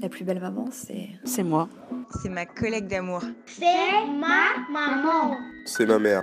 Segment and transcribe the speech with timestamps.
[0.00, 1.10] La plus belle maman, c'est.
[1.24, 1.68] C'est moi.
[2.22, 3.20] C'est ma collègue d'amour.
[3.46, 5.36] C'est ma maman.
[5.66, 6.22] C'est ma mère.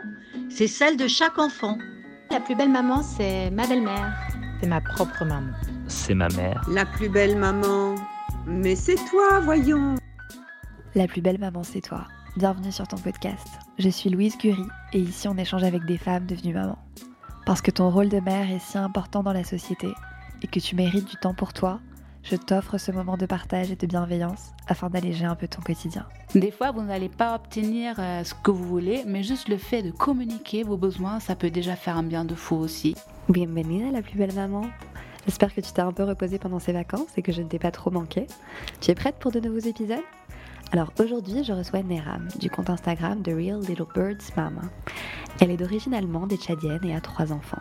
[0.49, 1.77] C'est celle de chaque enfant.
[2.31, 4.13] La plus belle maman, c'est ma belle-mère.
[4.59, 5.51] C'est ma propre maman.
[5.87, 6.61] C'est ma mère.
[6.69, 7.95] La plus belle maman.
[8.47, 9.95] Mais c'est toi, voyons.
[10.95, 12.07] La plus belle maman, c'est toi.
[12.37, 13.47] Bienvenue sur ton podcast.
[13.77, 16.79] Je suis Louise Curie et ici on échange avec des femmes devenues mamans.
[17.45, 19.89] Parce que ton rôle de mère est si important dans la société
[20.41, 21.79] et que tu mérites du temps pour toi,
[22.23, 26.05] je t'offre ce moment de partage et de bienveillance afin d'alléger un peu ton quotidien.
[26.35, 29.81] Des fois, vous n'allez pas obtenir euh, ce que vous voulez, mais juste le fait
[29.81, 32.95] de communiquer vos besoins, ça peut déjà faire un bien de fou aussi.
[33.29, 34.63] Bienvenue à la plus belle maman.
[35.25, 37.59] J'espère que tu t'es un peu reposée pendant ces vacances et que je ne t'ai
[37.59, 38.27] pas trop manqué.
[38.79, 39.99] Tu es prête pour de nouveaux épisodes?
[40.73, 44.61] Alors aujourd'hui, je reçois Neram du compte Instagram The Real Little Birds Mama.
[45.41, 47.59] Elle est d'origine allemande et tchadienne et a trois enfants.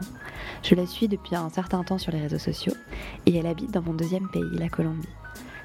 [0.63, 2.75] Je la suis depuis un certain temps sur les réseaux sociaux
[3.27, 5.09] et elle habite dans mon deuxième pays, la Colombie.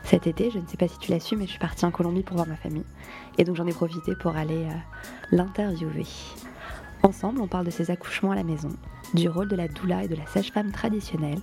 [0.03, 1.91] Cet été, je ne sais pas si tu l'as su, mais je suis partie en
[1.91, 2.85] Colombie pour voir ma famille
[3.37, 4.77] et donc j'en ai profité pour aller euh,
[5.31, 6.07] l'interviewer.
[7.03, 8.69] Ensemble, on parle de ses accouchements à la maison,
[9.13, 11.41] du rôle de la doula et de la sage-femme traditionnelle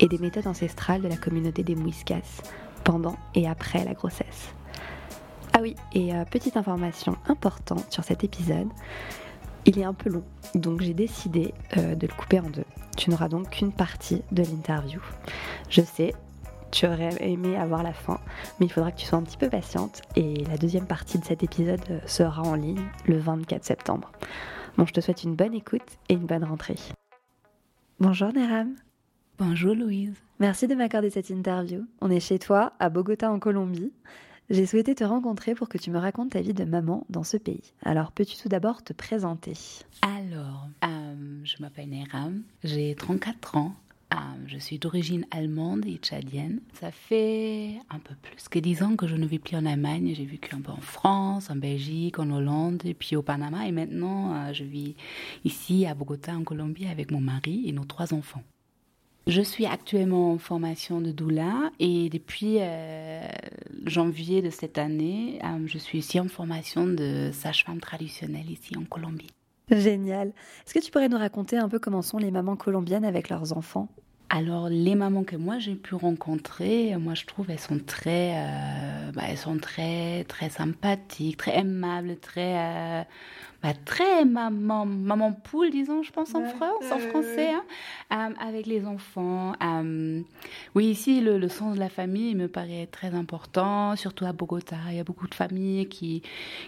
[0.00, 2.40] et des méthodes ancestrales de la communauté des Muiscas
[2.84, 4.54] pendant et après la grossesse.
[5.54, 8.68] Ah oui, et euh, petite information importante sur cet épisode,
[9.66, 12.64] il est un peu long, donc j'ai décidé euh, de le couper en deux.
[12.96, 15.00] Tu n'auras donc qu'une partie de l'interview.
[15.68, 16.14] Je sais,
[16.70, 18.18] tu aurais aimé avoir la fin,
[18.58, 21.24] mais il faudra que tu sois un petit peu patiente et la deuxième partie de
[21.24, 24.10] cet épisode euh, sera en ligne le 24 septembre.
[24.78, 26.76] Bon, je te souhaite une bonne écoute et une bonne rentrée.
[28.00, 28.74] Bonjour Neram.
[29.38, 30.14] Bonjour Louise.
[30.40, 31.84] Merci de m'accorder cette interview.
[32.00, 33.92] On est chez toi, à Bogota en Colombie.
[34.52, 37.38] J'ai souhaité te rencontrer pour que tu me racontes ta vie de maman dans ce
[37.38, 37.72] pays.
[37.82, 39.54] Alors, peux-tu tout d'abord te présenter?
[40.02, 43.74] Alors, euh, je m'appelle Neram, j'ai 34 ans.
[44.12, 46.60] Euh, je suis d'origine allemande et tchadienne.
[46.74, 50.12] Ça fait un peu plus que 10 ans que je ne vis plus en Allemagne.
[50.14, 53.66] J'ai vécu un peu en France, en Belgique, en Hollande et puis au Panama.
[53.66, 54.96] Et maintenant, euh, je vis
[55.46, 58.42] ici à Bogota, en Colombie, avec mon mari et nos trois enfants.
[59.28, 63.20] Je suis actuellement en formation de doula et depuis euh,
[63.86, 68.84] janvier de cette année, euh, je suis aussi en formation de sage-femme traditionnelle ici en
[68.84, 69.30] Colombie.
[69.70, 70.28] Génial.
[70.66, 73.56] Est-ce que tu pourrais nous raconter un peu comment sont les mamans colombiennes avec leurs
[73.56, 73.88] enfants?
[74.34, 79.12] Alors les mamans que moi j'ai pu rencontrer, moi je trouve elles sont très, euh,
[79.12, 83.04] bah, elles sont très très sympathiques, très aimables, très
[83.62, 87.62] bah, très maman, maman poule, disons, je pense en France, en français, hein,
[88.12, 89.52] euh, avec les enfants.
[89.62, 90.20] Euh,
[90.74, 94.74] oui, ici, le, sens de la famille me paraît très important, surtout à Bogota.
[94.90, 96.22] Il y a beaucoup de familles qui,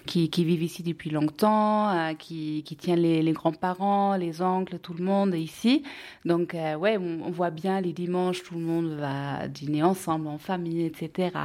[0.07, 5.03] qui, vivent ici depuis longtemps, euh, qui, qui tiennent les, grands-parents, les oncles, tout le
[5.03, 5.83] monde ici.
[6.25, 10.85] Donc, ouais, on, voit bien les dimanches, tout le monde va dîner ensemble, en famille,
[10.85, 11.37] etc.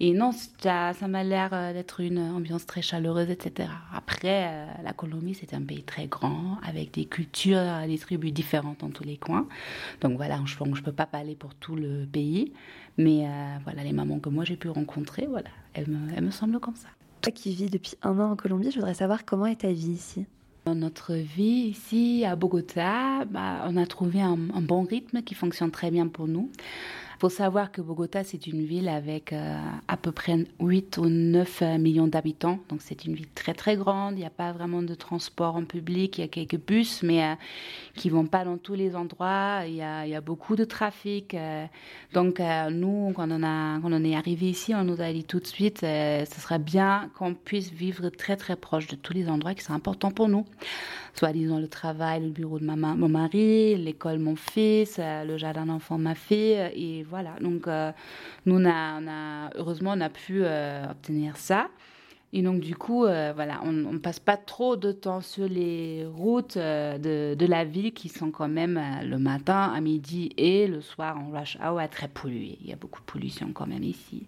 [0.00, 3.70] Et non, ça, ça m'a l'air d'être une ambiance très chaleureuse, etc.
[3.94, 8.90] Après, la Colombie, c'est un pays très grand, avec des cultures, des tribus différentes dans
[8.90, 9.46] tous les coins.
[10.00, 12.52] Donc voilà, je ne peux pas parler pour tout le pays.
[12.96, 16.60] Mais euh, voilà, les mamans que moi j'ai pu rencontrer, voilà, elles me, me semblent
[16.60, 16.88] comme ça.
[17.22, 19.92] Toi qui vis depuis un an en Colombie, je voudrais savoir comment est ta vie
[19.92, 20.26] ici
[20.64, 25.70] dans notre vie ici à Bogota, bah, on a trouvé un, bon rythme qui fonctionne
[25.70, 26.50] très bien pour nous.
[27.24, 29.58] Faut savoir que Bogota, c'est une ville avec euh,
[29.88, 32.58] à peu près 8 ou 9 euh, millions d'habitants.
[32.68, 34.12] Donc c'est une ville très très grande.
[34.12, 36.18] Il n'y a pas vraiment de transport en public.
[36.18, 37.34] Il y a quelques bus, mais euh,
[37.94, 39.60] qui vont pas dans tous les endroits.
[39.66, 41.34] Il y a, beaucoup de trafic.
[42.12, 42.40] donc
[42.70, 46.58] nous, quand on, est arrivé ici, on nous a dit tout de suite, ce serait
[46.58, 50.28] bien qu'on puisse vivre très très proche de tous les endroits qui sont importants pour
[50.28, 50.44] nous
[51.14, 55.38] soit disons le travail, le bureau de ma, mon mari, l'école mon fils, euh, le
[55.38, 57.13] jardin d'enfants ma fille, et voilà.
[57.40, 57.92] Donc euh,
[58.46, 61.68] nous, on a, heureusement, on a pu euh, obtenir ça.
[62.36, 66.04] Et donc, du coup, euh, voilà, on ne passe pas trop de temps sur les
[66.04, 70.32] routes euh, de, de, la ville qui sont quand même euh, le matin, à midi
[70.36, 72.58] et le soir en rush hour très polluées.
[72.60, 74.26] Il y a beaucoup de pollution quand même ici.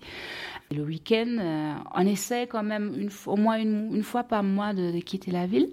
[0.71, 5.47] le week-end, on essaie quand même au moins une, fois par mois de, quitter la
[5.47, 5.71] ville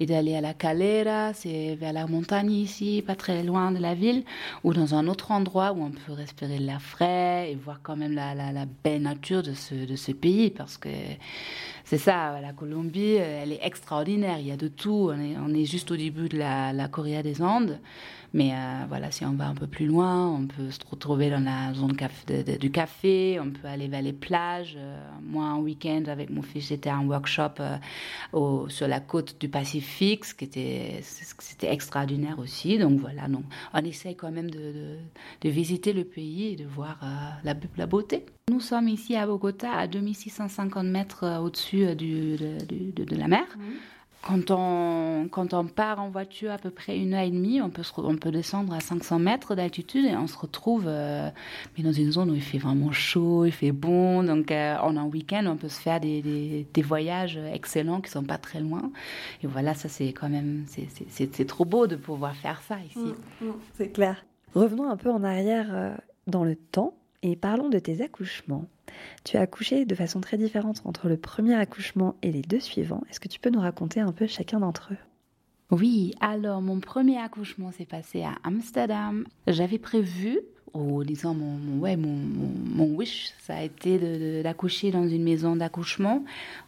[0.00, 3.94] et d'aller à la Calera, c'est vers la montagne ici, pas très loin de la
[3.94, 4.24] ville,
[4.62, 8.14] ou dans un autre endroit où on peut respirer l'air frais et voir quand même
[8.14, 10.88] la belle nature de ce, de ce pays parce que
[11.94, 14.38] c'est ça, la Colombie, euh, elle est extraordinaire.
[14.40, 15.12] Il y a de tout.
[15.12, 17.78] On est, juste au début de la, Corée des Andes.
[18.34, 21.44] Mais euh, voilà, si on va un peu plus loin, on peut se retrouver dans
[21.44, 21.96] la zone
[22.58, 24.74] du café, on peut aller vers les plages.
[24.76, 27.62] Euh, moi, un week-end avec mon fils, j'étais à un workshop
[28.32, 31.00] au, sur la côte du Pacifique, ce qui était,
[31.62, 32.76] extraordinaire aussi.
[32.76, 34.98] Donc voilà, donc, on essaye quand même de,
[35.44, 36.98] visiter le pays et de voir
[37.44, 38.26] la, beauté.
[38.50, 43.46] Nous sommes ici à Bogota, à 2650 mètres au-dessus de, de, la mer.
[44.26, 47.68] Quand on, quand on part en voiture à peu près une heure et demie, on
[47.68, 51.28] peut, on peut descendre à 500 mètres d'altitude et on se retrouve euh,
[51.78, 54.22] dans une zone où il fait vraiment chaud, il fait bon.
[54.22, 58.24] Donc euh, en un week-end, on peut se faire des, des, voyages excellents qui sont
[58.24, 58.90] pas très loin.
[59.42, 60.64] Et voilà, ça c'est quand même,
[61.08, 62.98] c'est trop beau de pouvoir faire ça ici.
[62.98, 64.24] Mmh, mmh, c'est clair.
[64.54, 65.94] Revenons un peu en arrière euh,
[66.26, 66.94] dans le temps
[67.24, 68.66] et parlons de tes accouchements.
[69.24, 73.02] Tu as accouché de façon très différente entre le premier accouchement et les deux suivants.
[73.10, 74.98] Est-ce que tu peux nous raconter un peu chacun d'entre eux?
[75.70, 79.24] Oui, alors mon premier accouchement s'est passé à Amsterdam.
[79.46, 80.38] J'avais prévu
[80.74, 86.24] ou disons mon, ouais, mon, mon, wish, ça a été d'accoucher dans une maison d'accouchement.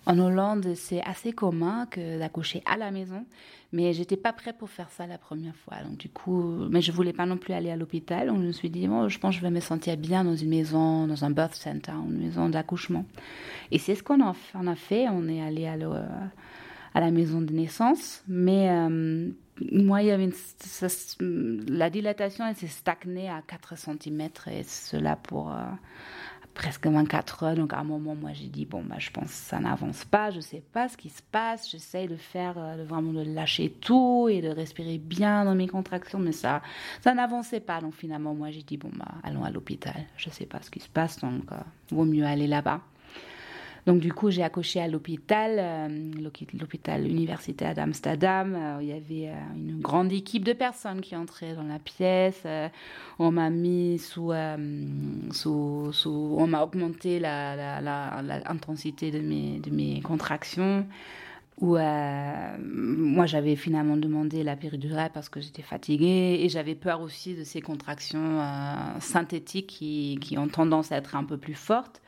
[0.06, 3.26] En Hollande, c'est assez commun que d'accoucher à la maison,
[3.72, 5.76] mais j'étais pas prête pour faire ça la première fois.
[5.84, 8.28] Donc du coup, mais je voulais pas non plus aller à l'hôpital.
[8.28, 10.36] Donc je me suis dit, bon, je pense que je vais me sentir bien dans
[10.36, 13.04] une maison, dans un birth center, une maison d'accouchement.
[13.70, 15.08] Et c'est ce qu'on a, a, fait.
[15.08, 15.76] On est allé à,
[16.94, 19.28] à la maison de naissance, mais euh,
[19.72, 20.30] moi, il y avait
[21.68, 25.64] la dilatation, elle s'est stagnée à 4 cm et cela pour euh,
[26.56, 27.54] presque 24 heures.
[27.54, 30.30] Donc, à un moment, moi, j'ai dit, bon, bah, je pense que ça n'avance pas,
[30.30, 31.70] je ne sais pas ce qui se passe.
[31.70, 36.18] J'essaye de faire, euh, vraiment de lâcher tout et de respirer bien dans mes contractions,
[36.18, 36.62] mais ça,
[37.02, 37.80] ça n'avançait pas.
[37.80, 40.06] Donc, finalement, moi, j'ai dit, bon, bah, allons à l'hôpital.
[40.16, 41.56] Je sais pas ce qui se passe, donc, euh,
[41.90, 42.80] vaut mieux aller là-bas.
[43.86, 45.88] Donc du coup, j'ai accouché à l'hôpital, euh,
[46.58, 48.54] l'hôpital universitaire d'Amsterdam.
[48.54, 52.42] Euh, il y avait euh, une grande équipe de personnes qui entraient dans la pièce.
[53.20, 54.32] on m'a mis sous,
[55.30, 60.86] sous, on m'a augmenté l'intensité la, de, mes, de mes contractions.
[61.58, 67.34] Où moi j'avais finalement demandé la péridurale parce que j'étais fatiguée et j'avais peur aussi
[67.34, 68.42] de ces contractions
[69.00, 72.02] synthétiques qui, qui, ont tendance à être un peu plus fortes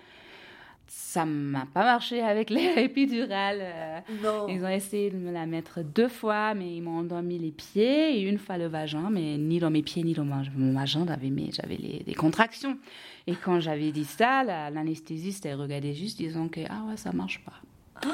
[0.88, 3.60] ça m'a pas marché avec les épidurales.
[3.60, 4.00] Euh.
[4.48, 8.18] Ils ont essayé de me la mettre deux fois, mais ils m'ont endormi les pieds
[8.18, 11.30] et une fois le vagin, mais ni dans mes pieds ni dans mon vagin, j'avais
[11.52, 12.78] j'avais des contractions.
[13.26, 17.44] Et quand j'avais dit ça, l'anesthésiste elle regardait juste, disant que ah ouais ça marche
[17.44, 18.08] pas.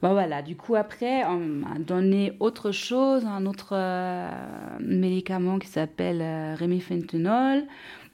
[0.00, 4.30] Bon voilà, du coup après on m'a donné autre chose, un autre euh,
[4.78, 7.64] médicament qui s'appelle euh, remifentanol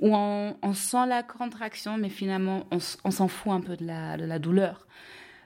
[0.01, 4.87] où on, sent la contraction, mais finalement, on, s'en fout un peu de la, douleur.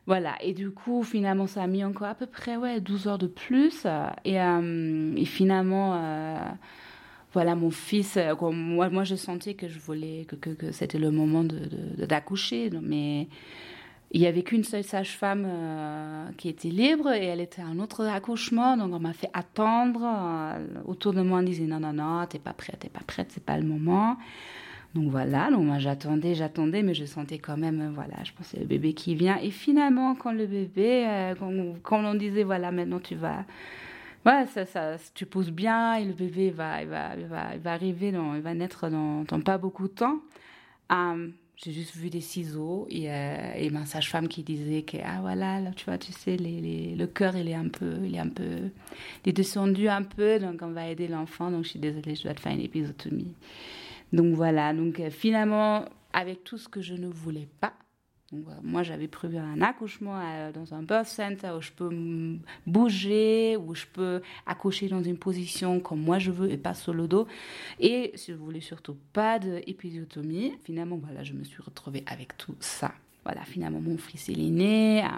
[0.06, 3.18] Voilà, et du coup, finalement, ça a mis encore à peu près ouais, 12 heures
[3.18, 3.86] de plus.
[4.24, 6.38] Et, euh, finalement, euh,
[7.32, 11.10] voilà, mon fils, moi, moi, je sentais que je voulais, que, que, que c'était le
[11.10, 13.28] moment d'accoucher, de, mais
[14.10, 17.78] il y avait qu'une seule sage-femme euh, qui était libre et elle était à un
[17.78, 20.00] autre accouchement, donc on m'a fait attendre.
[20.02, 23.28] Euh, autour de moi, on disait non, non, non, t'es pas prête, t'es pas prête,
[23.30, 24.16] c'est pas le moment.
[24.94, 28.58] Donc voilà, donc moi j'attendais, j'attendais, mais je sentais quand même, euh, voilà, je pensais
[28.58, 29.36] le bébé qui vient.
[29.42, 31.34] Et finalement, quand le bébé,
[31.82, 33.44] quand, on disait voilà, maintenant tu vas,
[34.24, 37.72] voilà, ça, ça, tu pousses bien et le bébé va, il va, il va, va
[37.72, 40.20] arriver, dans, il va naître dans, dans pas beaucoup de temps.
[41.62, 45.60] J'ai juste vu des ciseaux et, euh, et ma sage-femme qui disait que ah voilà
[45.60, 48.20] là, tu vois tu sais les, les, le cœur il est un peu il est
[48.20, 48.70] un peu
[49.24, 51.50] il est descendu un peu donc on va aider l'enfant.
[51.50, 53.34] Donc je suis désolée je dois te faire une épisotomie
[54.12, 54.72] donc voilà.
[54.72, 57.74] Donc euh, finalement avec tout ce que je ne voulais pas
[58.62, 61.90] moi, j'avais prévu un accouchement euh, dans un birth center où je peux
[62.66, 66.92] bouger, où je peux accoucher dans une position comme moi je veux et pas sur
[66.92, 67.26] le dos.
[67.80, 70.52] Et je voulais surtout pas d'épisiotomie.
[70.64, 72.92] Finalement, voilà, je me suis retrouvée avec tout ça.
[73.24, 75.08] Voilà, finalement, mon fils, il est né, euh,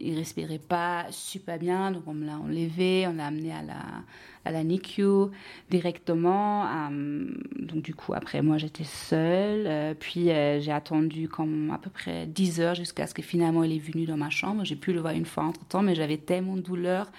[0.00, 4.04] il respirait pas super bien, donc on me l'a enlevé, on l'a amené à la,
[4.44, 5.30] à la NICU
[5.70, 6.66] directement.
[6.66, 7.26] Euh,
[7.58, 9.66] donc du coup, après, moi, j'étais seule.
[9.66, 13.64] Euh, puis euh, j'ai attendu comme à peu près 10 heures jusqu'à ce que finalement
[13.64, 14.64] il est venu dans ma chambre.
[14.64, 17.10] J'ai pu le voir une fois entre-temps, mais j'avais tellement de douleur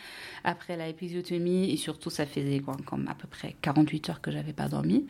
[0.43, 4.53] après la épisiotomie et surtout ça faisait comme à peu près 48 heures que j'avais
[4.53, 5.05] pas dormi.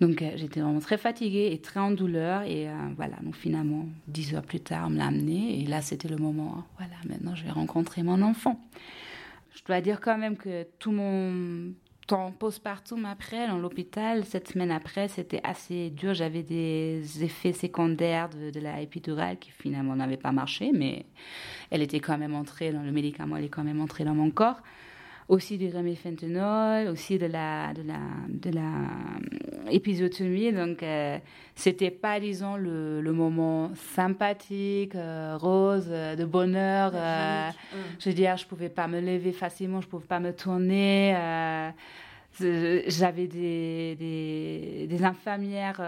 [0.00, 4.42] Donc j'étais vraiment très fatiguée et très en douleur et voilà, donc finalement 10 heures
[4.42, 7.50] plus tard on me l'a amené et là c'était le moment, voilà, maintenant je vais
[7.50, 8.60] rencontrer mon enfant.
[9.58, 11.72] Je dois dire quand même que tout mon
[12.06, 16.14] temps postpartum après, dans l'hôpital, cette semaine après, c'était assez dur.
[16.14, 21.06] J'avais des effets secondaires de, la épidurale qui finalement n'avaient pas marché, mais
[21.70, 24.30] elle était quand même entrée dans le médicament, elle est quand même entrée dans mon
[24.30, 24.62] corps.
[25.28, 30.52] Aussi du remifentanol, aussi de la, de la, de la euh, épisiotomie.
[30.52, 31.18] Donc, euh,
[31.54, 36.92] c'était pas, disons, le, le moment sympathique, euh, rose, de bonheur.
[37.98, 41.14] Je veux dire, je pouvais pas me lever facilement, je pouvais pas me tourner.
[42.40, 45.80] J'avais des, des, des, infirmières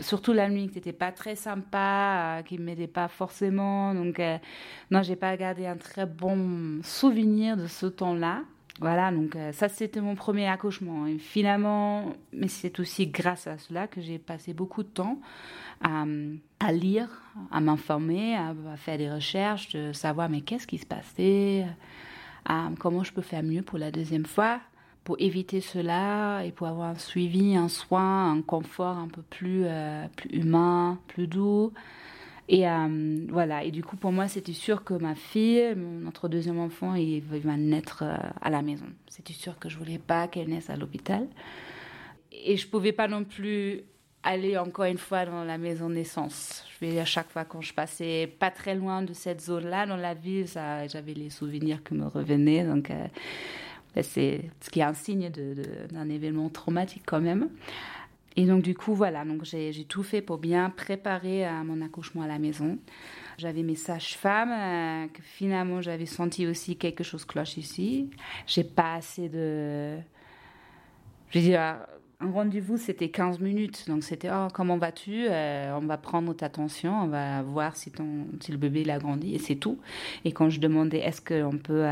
[0.00, 3.94] surtout la nuit, qui n'était pas très sympa, qui ne m'aidait pas forcément.
[3.94, 4.38] Donc, euh,
[4.90, 8.42] non, j'ai pas gardé un très bon souvenir de ce temps-là.
[8.78, 11.06] Voilà, donc euh, ça c'était mon premier accouchement.
[11.06, 15.18] Et finalement, mais c'est aussi grâce à cela que j'ai passé beaucoup de temps
[15.82, 17.08] à, lire,
[17.50, 21.66] à m'informer, à, faire des recherches, de savoir mais qu'est-ce qui se passait,
[22.44, 24.60] à, comment je peux faire mieux pour la deuxième fois
[25.06, 29.62] pour éviter cela et pour avoir un suivi, un soin, un confort un peu plus,
[29.64, 31.72] euh, plus humain, plus doux.
[32.48, 36.58] Et euh, voilà, et du coup pour moi c'était sûr que ma fille, notre deuxième
[36.58, 38.86] enfant, il va naître euh, à la maison.
[39.08, 41.28] C'était sûr que je voulais pas qu'elle naisse à l'hôpital.
[42.32, 43.82] Et je pouvais pas non plus
[44.24, 46.64] aller encore une fois dans la maison naissance.
[46.74, 49.96] Je vais à chaque fois quand je passais pas très loin de cette zone-là dans
[49.96, 52.64] la ville, j'avais les souvenirs qui me revenaient.
[52.64, 52.90] Donc
[54.02, 55.30] c'est ce qui est un signe
[55.90, 57.48] d'un événement traumatique quand même.
[58.36, 62.22] Et donc du coup, voilà, donc j'ai tout fait pour bien préparer à mon accouchement
[62.22, 62.78] à la maison.
[63.38, 68.10] J'avais mes sages-femmes, euh, que finalement j'avais senti aussi quelque chose cloche ici.
[68.46, 69.96] J'ai pas assez de...
[71.30, 71.78] Je veux dire,
[72.20, 73.86] un rendez-vous, c'était 15 minutes.
[73.88, 75.26] Donc, c'était oh, comment vas-tu?
[75.28, 78.90] Euh, On va prendre ta tension, on va voir si, ton, si le bébé il
[78.90, 79.78] a grandi, et c'est tout.
[80.24, 81.84] Et quand je demandais est-ce qu'on peut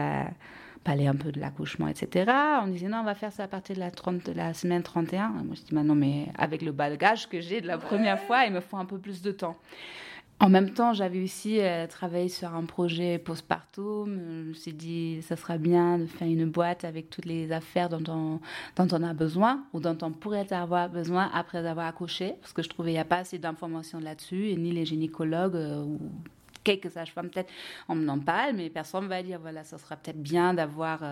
[0.85, 2.31] parler un peu de l'accouchement, etc.
[2.62, 4.83] On disait non, on va faire ça à partir de la, 30, de la semaine
[4.83, 5.29] 31.
[5.29, 8.45] moi, je dis, bah non, mais avec le bagage que j'ai de la première fois,
[8.45, 9.57] il me faut un peu plus de temps.
[10.41, 14.21] En même temps, j'avais aussi euh, travaillé sur un projet postpartum.
[14.45, 17.88] Je me suis dit, ça sera bien de faire une boîte avec toutes les affaires
[17.88, 18.41] dont on,
[18.76, 22.62] dont on a besoin ou dont on pourrait avoir besoin après avoir accouché, parce que
[22.62, 26.00] je trouvais qu'il n'y a pas assez d'informations là-dessus, et ni les gynécologues euh, ou
[26.64, 27.52] quelques sages-femmes peut-être
[27.88, 31.02] on en parle, mais personne ne va dire voilà, ça sera peut-être bien d'avoir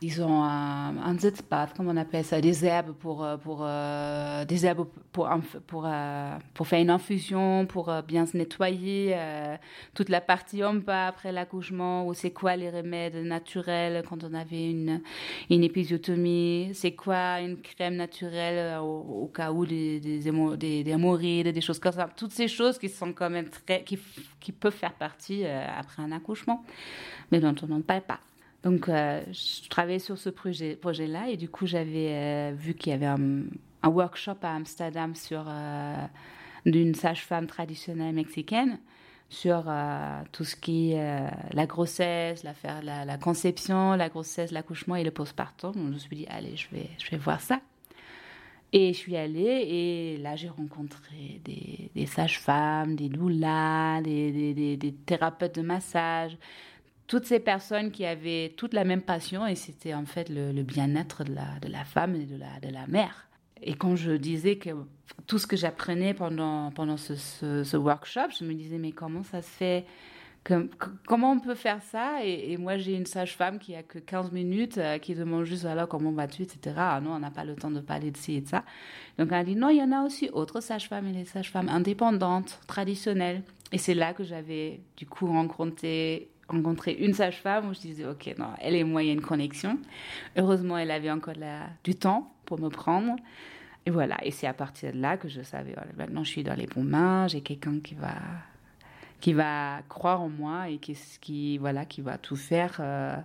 [0.00, 4.64] disons, un, un sitzbad, comment on appelle ça, des herbes pour, euh, pour, euh, des
[4.64, 9.16] herbes pour, euh, pour, faire une infusion, pour bien se nettoyer,
[9.94, 14.70] toute la partie homme après l'accouchement, ou c'est quoi les remèdes naturels quand on avait
[14.70, 15.00] une,
[15.50, 21.48] une épisiotomie, c'est quoi une crème naturelle au, cas où des, des, des, des hémorroïdes,
[21.48, 22.08] des choses comme ça.
[22.16, 23.98] Toutes ces choses qui sont quand même très, qui,
[24.38, 26.64] qui peuvent faire partie après un accouchement,
[27.32, 28.20] mais dont on n'en parle pas.
[28.64, 32.90] Donc, euh, je travaillais sur ce projet, projet-là et du coup, j'avais euh, vu qu'il
[32.90, 33.44] y avait un,
[33.84, 35.96] workshop à Amsterdam sur euh,
[36.66, 38.78] d'une sage-femme traditionnelle mexicaine
[39.30, 39.70] sur
[40.32, 45.72] tout ce qui est la grossesse, la, conception, la grossesse, l'accouchement et le postpartum.
[45.74, 47.60] Donc, je me suis dit, allez, je vais, je vais voir ça.
[48.72, 55.54] Et je suis allée et là, j'ai rencontré des, des sages-femmes, des doulas, des, thérapeutes
[55.54, 56.36] de massage,
[57.08, 61.24] toutes ces personnes qui avaient toute la même passion et c'était en fait le, bien-être
[61.24, 63.28] de la, de la, femme et de la, de la mère.
[63.62, 64.70] Et quand je disais que
[65.26, 69.48] tout ce que j'apprenais pendant, pendant ce, workshop, je me disais mais comment ça se
[69.48, 69.86] fait
[71.06, 72.24] Comment on peut faire ça?
[72.24, 75.88] Et, moi j'ai une sage-femme qui a que 15 minutes, euh, qui demande juste alors
[75.88, 76.74] comment vas-tu, etc.
[76.78, 78.64] Ah non, on n'a pas le temps de parler de ci et de ça.
[79.18, 82.60] Donc elle dit non, il y en a aussi autres sages-femmes et les sages-femmes indépendantes,
[82.66, 83.42] traditionnelles.
[83.72, 88.34] Et c'est là que j'avais du coup rencontré rencontré une sage-femme où je disais, OK,
[88.38, 89.78] non, elle et moi, connexion.
[90.36, 91.34] Heureusement, elle avait encore
[91.84, 93.16] du temps pour me prendre.
[93.86, 96.54] Et voilà, et c'est à partir de là que je savais, maintenant je suis dans
[96.54, 98.16] les bons mains, j'ai quelqu'un qui va,
[99.18, 103.16] qui va croire en moi et qui, qui, voilà, qui va tout faire euh,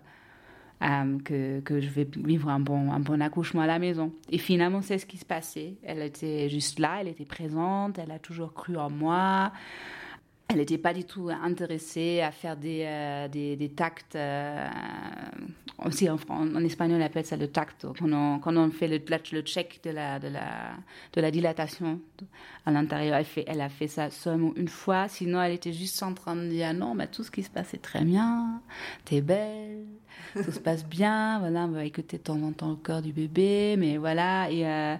[0.81, 4.13] euh, que, que je vais vivre un bon, un bon accouchement à la maison.
[4.29, 5.75] Et finalement, c'est ce qui se passait.
[5.83, 9.51] Elle était juste là, elle était présente, elle a toujours cru en moi.
[10.53, 14.15] Elle n'était pas du tout intéressée à faire des, euh, des, des, tacts.
[14.15, 14.69] Euh,
[15.83, 16.17] aussi en,
[16.63, 17.93] espagnol, on appelle ça le tacto.
[17.99, 18.99] Quand on, fait le,
[19.41, 21.99] check de la, dilatation
[22.67, 25.07] à l'intérieur, elle, a fait ça seulement une fois.
[25.07, 27.73] Sinon, elle était juste en train de dire non, mais tout ce qui se passe
[27.73, 28.61] est très bien.
[29.05, 29.85] T'es belle,
[30.35, 31.39] tout se passe bien.
[31.39, 33.75] Voilà, on va écouter de temps en temps le cœur du bébé.
[33.77, 34.51] Mais voilà.
[34.51, 34.67] Et.
[34.67, 34.95] Euh,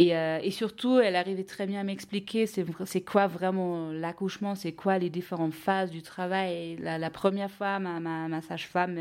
[0.00, 4.70] et, euh, et, surtout, elle arrivait très bien à m'expliquer c'est quoi vraiment l'accouchement, c'est
[4.70, 6.76] quoi les différentes phases du travail.
[6.76, 8.96] la, première fois, ma, sage-femme,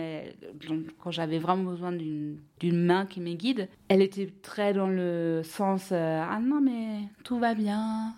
[0.99, 2.39] quand j'avais vraiment besoin d'une
[2.83, 7.37] main qui me guide, elle était très dans le sens euh, Ah non, mais tout
[7.37, 8.15] va bien.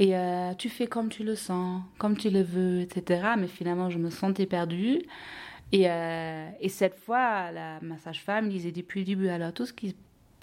[0.00, 3.34] Et euh, tu fais comme tu le sens, comme tu le veux, etc.
[3.38, 5.02] Mais finalement, je me sentais perdue.
[5.70, 9.94] Et, et cette fois, la, ma sage-femme disait depuis le début, alors tout ce qui,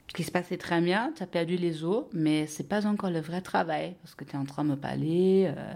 [0.07, 3.09] ce qui se passait très bien, tu as perdu les os, mais c'est pas encore
[3.09, 5.73] le vrai travail, parce que tu es en train de me parler, euh,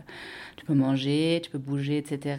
[0.56, 2.38] tu peux manger, tu peux bouger, etc.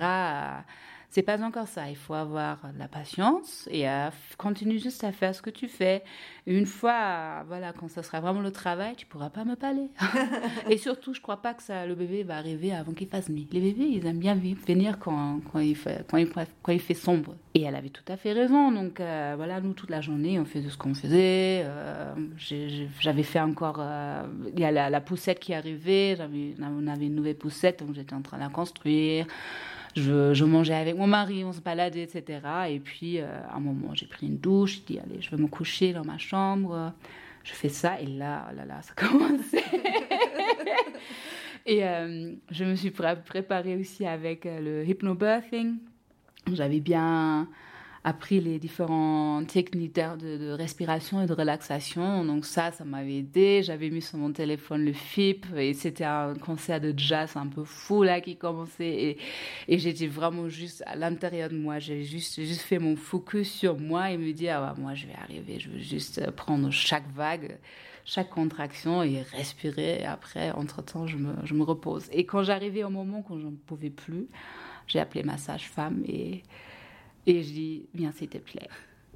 [1.12, 1.90] C'est pas encore ça.
[1.90, 5.68] Il faut avoir de la patience et euh, continue juste à faire ce que tu
[5.68, 6.02] fais.
[6.46, 9.90] Une fois, voilà, quand ça sera vraiment le travail, tu pourras pas me parler.
[10.70, 13.46] et surtout, je crois pas que ça, le bébé va arriver avant qu'il fasse nuit.
[13.52, 16.94] Les bébés, ils aiment bien venir quand, quand, il fait, quand, il, quand il fait
[16.94, 17.36] sombre.
[17.52, 18.72] Et elle avait tout à fait raison.
[18.72, 21.62] Donc euh, voilà, nous, toute la journée, on faisait ce qu'on faisait.
[21.66, 22.14] Euh,
[23.00, 23.76] j'avais fait encore.
[23.80, 24.22] Euh,
[24.54, 26.16] il y a la, la poussette qui arrivait.
[26.58, 29.26] On avait une nouvelle poussette, donc j'étais en train de la construire.
[29.94, 32.40] Je, je, mangeais avec mon mari, on se baladait, etc.
[32.70, 35.36] Et puis, euh, à un moment, j'ai pris une douche, j'ai dit, allez, je vais
[35.36, 36.92] me coucher dans ma chambre.
[37.44, 39.64] Je fais ça, et là, oh là, là, ça commençait.
[41.66, 45.78] et euh, je me suis préparée aussi avec euh, le hypnobirthing.
[46.52, 47.48] J'avais bien
[48.04, 52.24] appris les différentes techniques de, de, respiration et de relaxation.
[52.24, 53.62] Donc ça, ça m'avait aidé.
[53.62, 57.64] J'avais mis sur mon téléphone le FIP et c'était un concert de jazz un peu
[57.64, 59.18] fou là qui commençait et,
[59.68, 61.78] et j'étais vraiment juste à l'intérieur de moi.
[61.78, 65.06] J'ai juste, juste fait mon focus sur moi et me dire, ah bah, moi je
[65.06, 67.58] vais arriver, je veux juste prendre chaque vague
[68.04, 70.00] chaque contraction et respirer.
[70.00, 72.08] Et après, entre-temps, je me, je me repose.
[72.10, 74.26] Et quand j'arrivais au moment où je ne pouvais plus,
[74.88, 76.42] j'ai appelé ma sage-femme et
[77.26, 78.68] et je dis, viens s'il te plaît.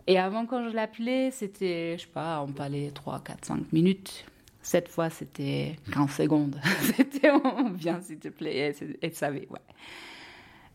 [0.07, 4.25] Et avant, quand je l'appelais, c'était, je sais pas, on parlait 3, 4, 5 minutes.
[4.63, 6.61] Cette fois, c'était 15 secondes.
[6.97, 7.31] c'était,
[7.75, 8.75] viens s'il te plaît.
[9.03, 9.61] Elle, savait, ouais.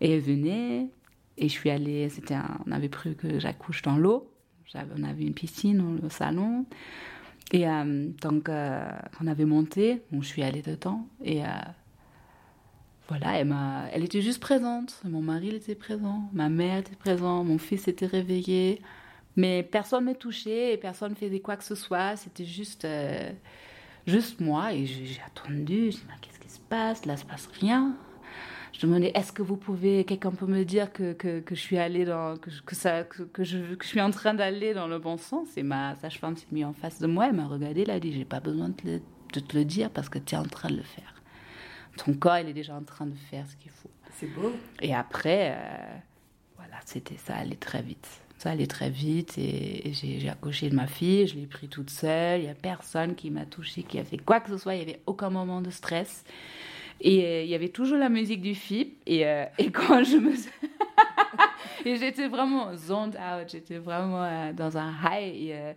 [0.01, 0.87] Et elle venait,
[1.37, 2.35] et je suis allée, c'était
[2.65, 4.31] on avait pris que j'accouche dans l'eau.
[4.73, 6.65] On avait une piscine dans le salon.
[7.51, 8.89] Et euh, donc, euh,
[9.21, 11.05] on avait monté, donc je suis allée dedans.
[11.23, 11.47] Et euh,
[13.11, 13.39] voilà,
[13.91, 15.01] elle, était juste présente.
[15.03, 18.81] Mon mari était présent, ma mère était présente, mon fils était réveillé.
[19.35, 22.15] Mais personne ne m'a touché et personne ne faisait quoi que ce soit.
[22.15, 23.29] C'était juste, euh,
[24.07, 24.73] juste moi.
[24.73, 25.91] Et j'ai attendu.
[25.91, 27.05] Je dit, qu'est-ce qui se passe?
[27.05, 27.97] Là, se passe rien.
[28.71, 31.77] Je me demandais, est-ce que vous pouvez, quelqu'un peut me dire que, que, je suis
[31.77, 34.99] allée dans, que, que ça, que, je, que je suis en train d'aller dans le
[34.99, 35.49] bon sens?
[35.57, 38.13] Et ma sage-femme s'est mise en face de moi, elle m'a regardé, elle a dit,
[38.13, 39.01] j'ai pas besoin de
[39.33, 41.20] te le dire parce que tu es en train de le faire
[41.97, 43.89] ton corps, il est déjà en train de faire ce qu'il faut.
[44.13, 44.51] C'est beau.
[44.81, 45.97] Et après, euh,
[46.57, 48.07] voilà, c'était ça allait très vite.
[48.37, 51.91] Ça allait très vite et, et j'ai accouché de ma fille, je l'ai pris toute
[51.91, 52.39] seule.
[52.39, 54.73] Il n'y a personne qui m'a touchée, qui a fait quoi que ce soit.
[54.73, 56.23] Il n'y avait aucun moment de stress.
[57.01, 58.97] Et euh, il y avait toujours la musique du FIP.
[59.05, 60.33] Et, euh, et quand je me.
[61.85, 65.35] et j'étais vraiment zoned out, j'étais vraiment dans un high.
[65.35, 65.73] Et,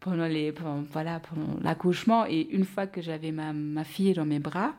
[0.00, 4.26] pendant les pendant, voilà pendant l'accouchement et une fois que j'avais ma, ma fille dans
[4.26, 4.74] mes bras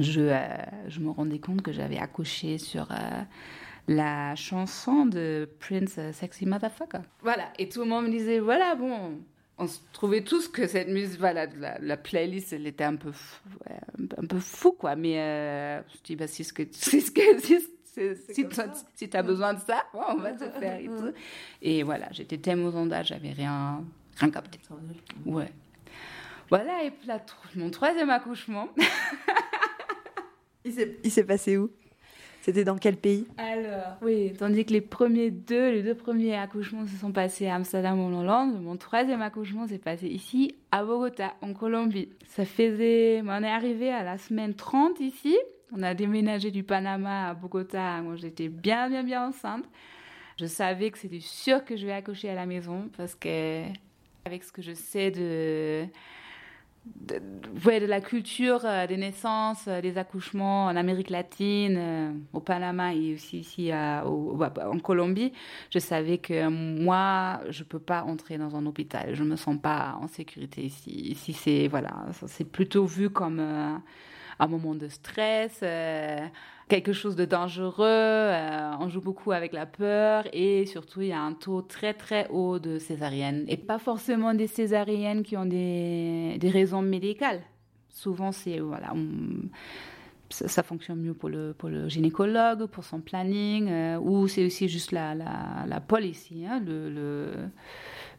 [0.00, 0.46] je, euh,
[0.88, 3.22] je me rendais compte que j'avais accouché sur euh,
[3.88, 7.00] la chanson de Prince euh, Sexy Motherfucker.
[7.22, 9.18] Voilà, et tout le monde me disait, voilà, bon,
[9.58, 13.10] on se trouvait tous que cette musique, voilà, la, la playlist, elle était un peu,
[13.10, 13.76] ouais,
[14.18, 14.96] un peu fou, quoi.
[14.96, 17.20] Mais euh, je dis, bah, si ce que, si ce que,
[18.94, 21.12] si, tu as besoin de ça, bon, on va te faire et tout.
[21.60, 23.84] Et voilà, j'étais tellement en âge, j'avais rien,
[24.16, 24.58] rien capté.
[25.26, 25.52] Ouais.
[26.48, 27.20] Voilà, et puis là,
[27.56, 28.68] mon troisième accouchement.
[30.64, 31.70] Il s'est passé où?
[32.42, 33.24] C'était dans quel pays?
[33.38, 37.54] Alors, oui, tandis que les premiers deux, les deux premiers accouchements se sont passés à
[37.54, 42.08] Amsterdam en Hollande, mon troisième accouchement s'est passé ici, à Bogota, en Colombie.
[42.26, 45.38] Ça faisait, on est arrivé à la semaine 30 ici.
[45.70, 49.64] On a déménagé du Panama à Bogota quand j'étais bien, bien, bien enceinte.
[50.36, 53.62] Je savais que c'était sûr que je vais accoucher à la maison parce que,
[54.24, 55.86] avec ce que je sais de
[56.84, 57.20] de,
[57.64, 62.40] ouais, de la culture euh, des naissances, euh, des accouchements en Amérique latine, euh, au
[62.40, 65.32] Panama et aussi ici à, au, en Colombie,
[65.70, 69.14] je savais que moi, je peux pas entrer dans un hôpital.
[69.14, 70.90] Je me sens pas en sécurité ici.
[70.90, 73.40] Ici, c'est voilà, c'est plutôt vu comme
[74.38, 75.60] un moment de stress.
[75.62, 76.26] Euh,
[76.68, 81.12] quelque chose de dangereux, euh, on joue beaucoup avec la peur et surtout il y
[81.12, 85.44] a un taux très très haut de césariennes et pas forcément des césariennes qui ont
[85.44, 87.42] des, des raisons médicales.
[87.90, 88.94] Souvent c'est voilà,
[90.32, 94.68] ça, fonctionne mieux pour le, pour le gynécologue, pour son planning, euh, ou c'est aussi
[94.68, 96.62] juste la, la, la hein,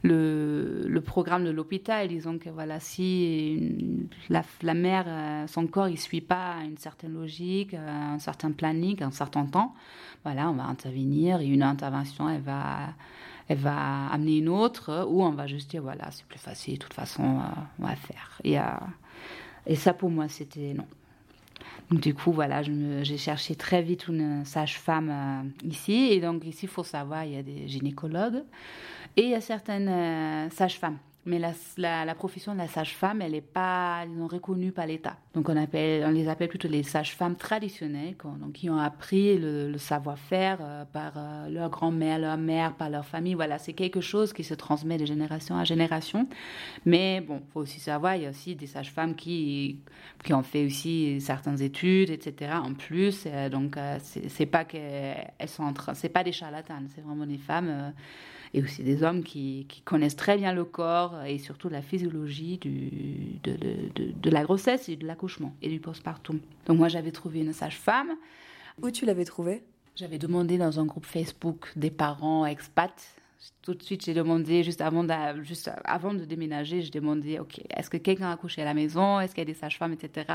[0.03, 2.07] le, le, programme de l'hôpital.
[2.07, 7.13] Disons que voilà, si la, la, mère, euh, son corps, il suit pas une certaine
[7.13, 9.73] logique, euh, un certain planning, un certain temps,
[10.23, 12.93] voilà, on va intervenir et une intervention, elle va,
[13.47, 16.83] elle va amener une autre, ou on va juste dire voilà, c'est plus facile, de
[16.83, 18.39] toute façon, euh, on va faire.
[18.43, 18.57] Et,
[19.65, 20.85] et ça, pour moi, c'était non.
[21.91, 26.09] Du coup, voilà, j'ai cherché très vite une sage-femme euh, ici.
[26.11, 28.43] Et donc, ici, il faut savoir, il y a des gynécologues
[29.15, 30.97] et il y a certaines euh, sages-femmes.
[31.25, 35.15] Mais la, profession de la sage-femme, elle n'est pas ils reconnue par l'État.
[35.33, 39.77] Donc on, appelle, on les appelle plutôt les sages-femmes traditionnelles, donc, qui ont appris le,
[39.77, 43.35] savoir-faire euh, par euh, leur grand-mère, leur mère, par leur famille.
[43.35, 46.27] Voilà, c'est quelque chose qui se transmet de génération à génération.
[46.85, 49.79] Mais bon, faut aussi savoir, il y a aussi des sages-femmes qui,
[50.25, 52.51] qui ont fait aussi certaines études, etc.
[52.61, 54.65] En plus, euh, donc c'est pas
[55.47, 55.73] sont
[56.13, 57.93] pas des charlatanes, c'est vraiment des femmes
[58.53, 63.39] et aussi des hommes qui, connaissent très bien le corps et surtout la physiologie du,
[63.43, 63.53] de,
[63.95, 66.39] de, de, la grossesse et de l'accouchement et du postpartum.
[66.67, 68.11] Donc moi j'avais trouvé une sage-femme.
[68.81, 69.63] Où tu l'avais trouvée?
[69.95, 73.19] J'avais demandé dans un groupe Facebook des parents expats.
[73.61, 77.59] Tout de suite, j'ai demandé, juste avant, de, juste avant de déménager, j'ai demandé, OK,
[77.69, 79.19] est-ce que quelqu'un a accouché à la maison?
[79.19, 80.25] Est-ce qu'il y a des sages-femmes, etc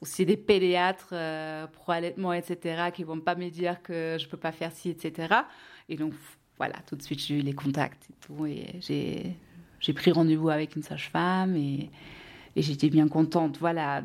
[0.00, 4.36] aussi des pédiatres euh, pro allaitement, etc., qui vont pas me dire que je peux
[4.36, 5.34] pas faire ci, etc.
[5.88, 6.12] Et donc,
[6.58, 8.46] voilà, tout de suite, j'ai eu les contacts et tout.
[8.46, 8.80] Et
[9.80, 11.90] j'ai, pris rendez-vous avec une sage-femme et,
[12.56, 13.58] j'étais bien contente.
[13.58, 14.02] Voilà,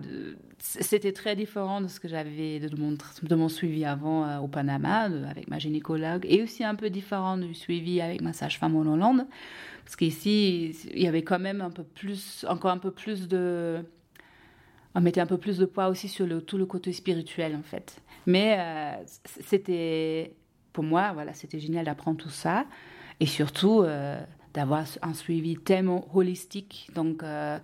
[0.59, 4.49] c'était très différent de ce que j'avais de mon, de mon suivi avant euh, au
[4.49, 8.81] Panama avec ma gynécologue et aussi un peu différent du suivi avec ma sage-femme en
[8.81, 9.25] Hollande.
[9.85, 13.79] Parce qu'ici, il y avait quand même un peu plus, encore un peu plus de.
[14.93, 17.63] On mettait un peu plus de poids aussi sur le, tout le côté spirituel, en
[17.63, 18.01] fait.
[18.25, 19.03] Mais euh,
[19.41, 20.33] c'était
[20.73, 22.65] pour moi, voilà, c'était génial d'apprendre tout ça
[23.19, 24.19] et surtout euh,
[24.53, 26.89] d'avoir un suivi tellement holistique.
[26.95, 27.59] Donc, euh,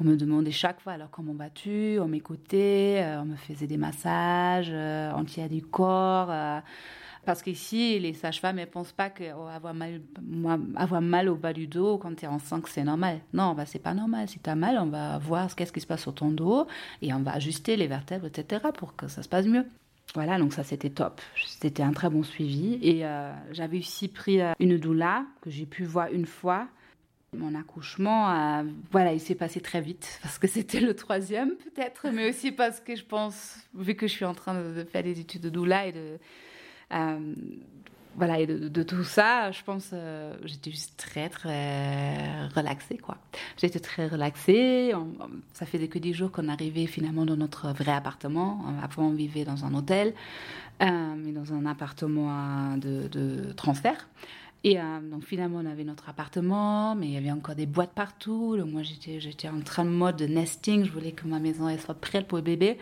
[0.00, 3.76] on me demandait chaque fois alors comment vas-tu, on m'écoutait, euh, on me faisait des
[3.76, 4.72] massages
[5.14, 6.32] entiers du corps.
[7.24, 10.00] parce qu'ici, les sages-femmes ne pensent pas qu'avoir mal,
[11.00, 13.20] mal au bas du dos quand tu es enceinte, c'est normal.
[13.32, 14.28] Non, bah, c'est pas normal.
[14.28, 16.66] Si tu as mal, on va voir ce qu'est-ce qui se passe sur ton dos
[17.02, 19.66] et on va ajuster les vertèbres, etc., pour que ça se passe mieux.
[20.14, 21.20] Voilà, donc ça c'était top.
[21.60, 22.78] C'était un très bon suivi.
[22.82, 26.68] Et euh, j'avais aussi pris euh, une doula que j'ai pu voir une fois.
[27.36, 32.08] Mon accouchement, euh, voilà, il s'est passé très vite parce que c'était le troisième peut-être,
[32.10, 35.20] mais aussi parce que je pense, vu que je suis en train de, faire des
[35.20, 36.18] études de doula et de
[38.18, 43.16] voilà, et de, tout ça, je pense, euh, j'étais juste très, très relaxée, quoi.
[43.56, 44.92] J'étais très relaxée.
[45.52, 48.64] ça faisait que dix jours qu'on arrivait finalement dans notre vrai appartement.
[48.82, 50.14] Avant, on vivait dans un hôtel,
[50.82, 54.08] euh, mais dans un appartement de, transfert.
[54.64, 57.92] Et euh, donc finalement, on avait notre appartement, mais il y avait encore des boîtes
[57.92, 58.56] partout.
[58.56, 60.84] Donc moi, j'étais, en train de mode de nesting.
[60.84, 62.78] Je voulais que ma maison soit prête pour le bébé.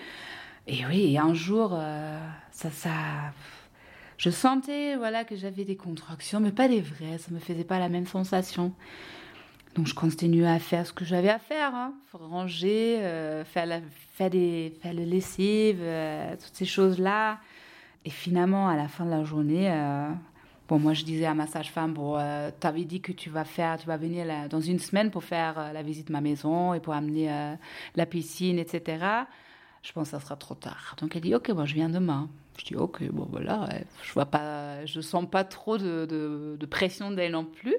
[0.66, 1.78] Et oui, et un jour,
[2.50, 2.90] ça, ça,
[4.18, 7.18] je sentais voilà que j'avais des contractions, mais pas des vraies.
[7.18, 8.72] Ça me faisait pas la même sensation.
[9.76, 11.92] Donc je continuais à faire ce que j'avais à faire, hein.
[12.14, 13.80] ranger, euh, faire, la,
[14.14, 17.38] faire, faire le lessive, euh, toutes ces choses-là.
[18.06, 20.08] Et finalement, à la fin de la journée, euh,
[20.66, 22.16] bon, moi je disais à ma sage-femme, bon,
[22.58, 25.72] tu avais dit que tu vas faire, tu vas venir dans une semaine pour faire
[25.74, 27.56] la visite de ma maison et pour amener
[27.96, 29.04] la piscine, etc.
[29.82, 30.96] Je pense que ça sera trop tard.
[30.98, 32.30] Donc elle dit, ok, moi je viens demain.
[32.58, 33.68] Je dis ok, bon voilà,
[34.02, 37.76] je vois pas, je sens pas trop de, de, pression d'elle non plus.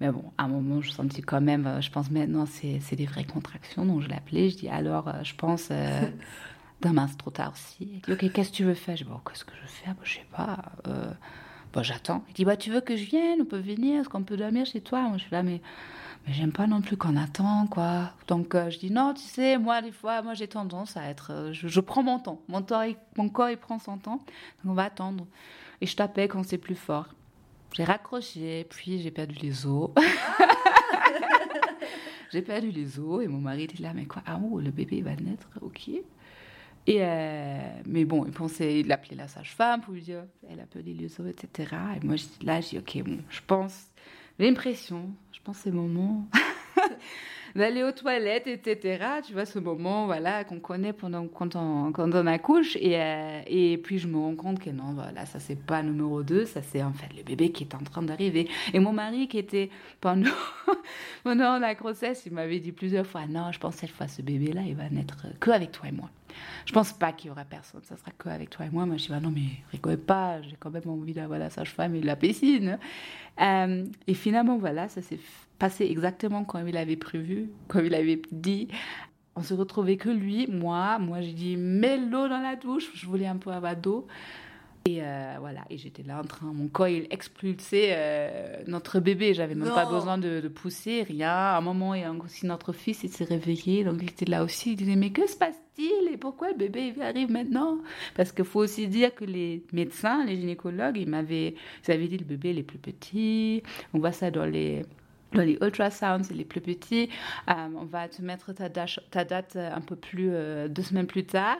[0.00, 3.06] Mais bon, à un moment, je sentis quand même, euh, je pense maintenant, c'est des
[3.06, 3.84] vraies contractions.
[3.84, 6.00] Donc je l'ai appelée, je dis alors, euh, je pense, euh,
[6.80, 8.00] demain c'est trop tard aussi.
[8.08, 8.96] Elle dit ok, qu'est-ce que tu veux faire?
[8.96, 9.94] Je dis bon, qu'est-ce que je veux faire?
[10.02, 10.58] Je sais pas.
[11.72, 12.24] bon, j'attends.
[12.28, 13.42] Il dit bah, tu veux que je vienne?
[13.42, 15.02] On peut venir Est-ce qu'on peut dormir chez toi?
[15.02, 15.60] Moi je suis là, mais
[16.26, 18.12] mais j'aime pas non plus qu'on attend, quoi.
[18.26, 21.32] Donc euh, je dis non, tu sais, moi des fois, moi j'ai tendance à être,
[21.32, 22.82] euh, je, prends mon temps, mon, temps
[23.16, 24.20] mon corps il prend son temps,
[24.64, 25.26] donc on va attendre.
[25.80, 27.08] Et je tapais quand c'est plus fort.
[27.74, 29.90] J'ai raccroché, puis j'ai perdu les os.
[32.32, 34.22] j'ai perdu les os et mon mari était là, mais quoi?
[34.26, 35.90] Ah oh, le bébé va naître, ok.
[36.86, 40.66] Et euh, mais bon, il pensait, il appelait la sage-femme pour lui dire, elle a
[40.66, 41.76] perdu les os, etc.
[41.96, 43.86] Et moi, là, j'ai dit, ok, bon, je pense,
[44.40, 46.26] l'impression, je pense, ces moments
[47.54, 49.04] d'aller aux toilettes, etc.
[49.26, 52.76] Tu vois, ce moment voilà, qu'on connaît pendant, quand, on, quand on accouche.
[52.76, 56.22] Et, euh, et puis, je me rends compte que non, voilà, ça, c'est pas numéro
[56.22, 58.48] 2, ça, c'est en fait le bébé qui est en train d'arriver.
[58.72, 60.30] Et mon mari, qui était pendant,
[61.24, 64.62] pendant la grossesse, il m'avait dit plusieurs fois Non, je pense cette fois, ce bébé-là,
[64.66, 66.10] il va naître que avec toi et moi.
[66.66, 68.86] Je pense pas qu'il y aura personne, ça sera que avec toi et moi.
[68.86, 71.94] Moi, je dis, ah non, mais rigole pas, j'ai quand même envie d'avoir la sage-femme
[71.94, 72.78] et la piscine.
[73.40, 75.20] Euh, et finalement, voilà, ça s'est
[75.58, 78.68] passé exactement comme il avait prévu, comme il avait dit.
[79.36, 80.98] On se retrouvait que lui, moi.
[80.98, 82.90] Moi, j'ai dit, mets l'eau dans la douche.
[82.94, 84.06] Je voulais un peu avoir d'eau.
[84.86, 89.34] Et euh, voilà, et j'étais là en train, mon corps il expulsait euh, notre bébé.
[89.34, 91.28] J'avais même pas besoin de, de, pousser, rien.
[91.28, 94.24] À un moment, il y a aussi notre fils, il s'est réveillé, donc il était
[94.24, 94.72] là aussi.
[94.72, 96.12] Il disait mais que se passe-t-il?
[96.12, 97.78] Et pourquoi le bébé il arrive maintenant?
[98.16, 101.54] Parce qu'il faut aussi dire que les médecins, les gynécologues, ils m'avaient,
[101.86, 103.62] ils avaient dit le bébé il est plus petit.
[103.92, 104.82] On voit ça dans les
[105.34, 107.08] dans les ultrasounds, c'est les plus petits.
[107.48, 110.30] Euh, on va te mettre ta, ta date un peu plus,
[110.68, 111.58] deux semaines plus tard.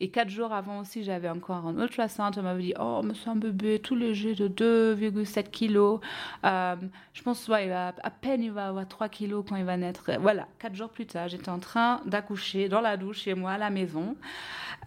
[0.00, 2.36] Et quatre jours avant aussi, j'avais encore un ultrasound.
[2.38, 6.00] On m'avait dit Oh, c'est un bébé tout léger de 2,7 kilos.
[6.44, 6.76] Euh,
[7.12, 10.10] je pense ouais, à peine il va avoir 3 kilos quand il va naître.
[10.20, 13.58] Voilà, quatre jours plus tard, j'étais en train d'accoucher dans la douche chez moi à
[13.58, 14.16] la maison.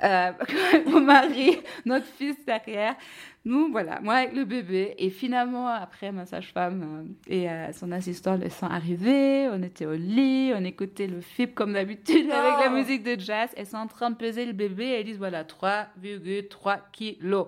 [0.03, 0.31] Euh,
[0.87, 2.95] mon mari, notre fils derrière.
[3.45, 4.95] Nous, voilà, moi avec le bébé.
[4.97, 9.47] Et finalement, après, ma sage-femme euh, et euh, son assistante, elles sont arrivées.
[9.49, 13.51] On était au lit, on écoutait le film comme d'habitude avec la musique de jazz.
[13.55, 17.47] Elles sont en train de peser le bébé et elles disent, voilà, 3,3 kilos.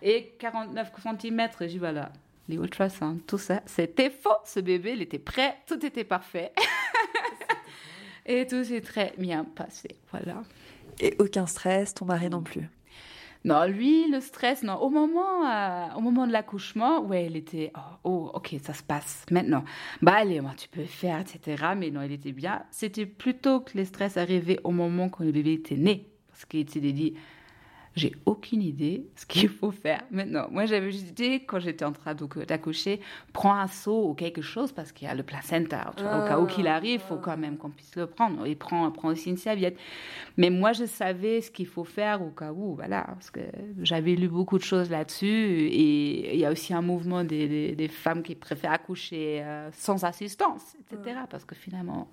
[0.00, 1.40] Et 49 cm.
[1.40, 2.12] Et je dis, voilà,
[2.48, 4.30] les ultrasounds, tout ça, c'était faux.
[4.44, 6.52] Ce bébé, il était prêt, tout était parfait.
[8.26, 10.44] et tout s'est très bien passé, voilà.
[11.00, 12.68] Et aucun stress, ton mari non plus
[13.44, 14.76] non, lui, le stress, non.
[14.76, 18.82] Au moment, euh, au moment de l'accouchement, ouais, il était, oh, oh, ok, ça se
[18.82, 19.64] passe maintenant.
[20.00, 21.64] Bah allez, moi, tu peux faire, etc.
[21.76, 22.62] Mais non, il était bien.
[22.70, 26.06] C'était plutôt que le stress arrivait au moment quand le bébé était né.
[26.28, 27.14] Parce qu'il était dit,
[27.94, 30.46] j'ai aucune idée ce qu'il faut faire maintenant.
[30.50, 32.14] Moi, j'avais juste dit, quand j'étais en train
[32.46, 33.00] d'accoucher,
[33.32, 35.92] prends un seau ou quelque chose parce qu'il y a le placenta.
[35.98, 38.46] au cas où qu'il arrive, il faut quand même qu'on puisse le prendre.
[38.46, 39.76] Et prends, prends aussi une serviette.
[40.36, 43.02] Mais moi, je savais ce qu'il faut faire au cas où, voilà.
[43.08, 43.40] Parce que
[43.82, 45.26] j'avais lu beaucoup de choses là-dessus.
[45.26, 50.04] Et il y a aussi un mouvement des, des, femmes qui préfèrent accoucher euh, sans
[50.04, 51.20] assistance, etc.
[51.28, 52.08] Parce que finalement,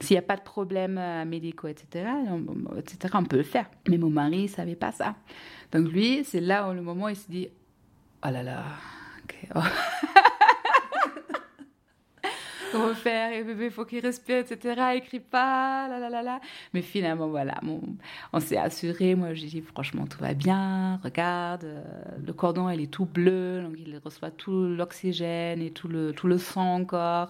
[0.00, 3.66] s'il n'y a pas de problème euh, médicaux, etc., on, etc., on peut le faire.
[3.88, 5.16] Mais mon mari ne savait pas ça.
[5.72, 7.48] Donc lui, c'est là où le moment il se dit,
[8.24, 8.64] oh là là,
[9.54, 9.60] oh.
[12.72, 13.32] comment faire?
[13.32, 14.82] Il faut qu'il respire, etc.
[14.96, 16.40] Écrit pas, là, là, là, là.
[16.74, 17.60] Mais finalement, voilà,
[18.32, 19.14] on s'est assuré.
[19.14, 21.00] Moi, j'ai dit, franchement, tout va bien.
[21.02, 21.82] Regarde, euh,
[22.24, 26.26] le cordon, il est tout bleu, donc il reçoit tout l'oxygène et tout le, tout
[26.26, 27.28] le sang encore.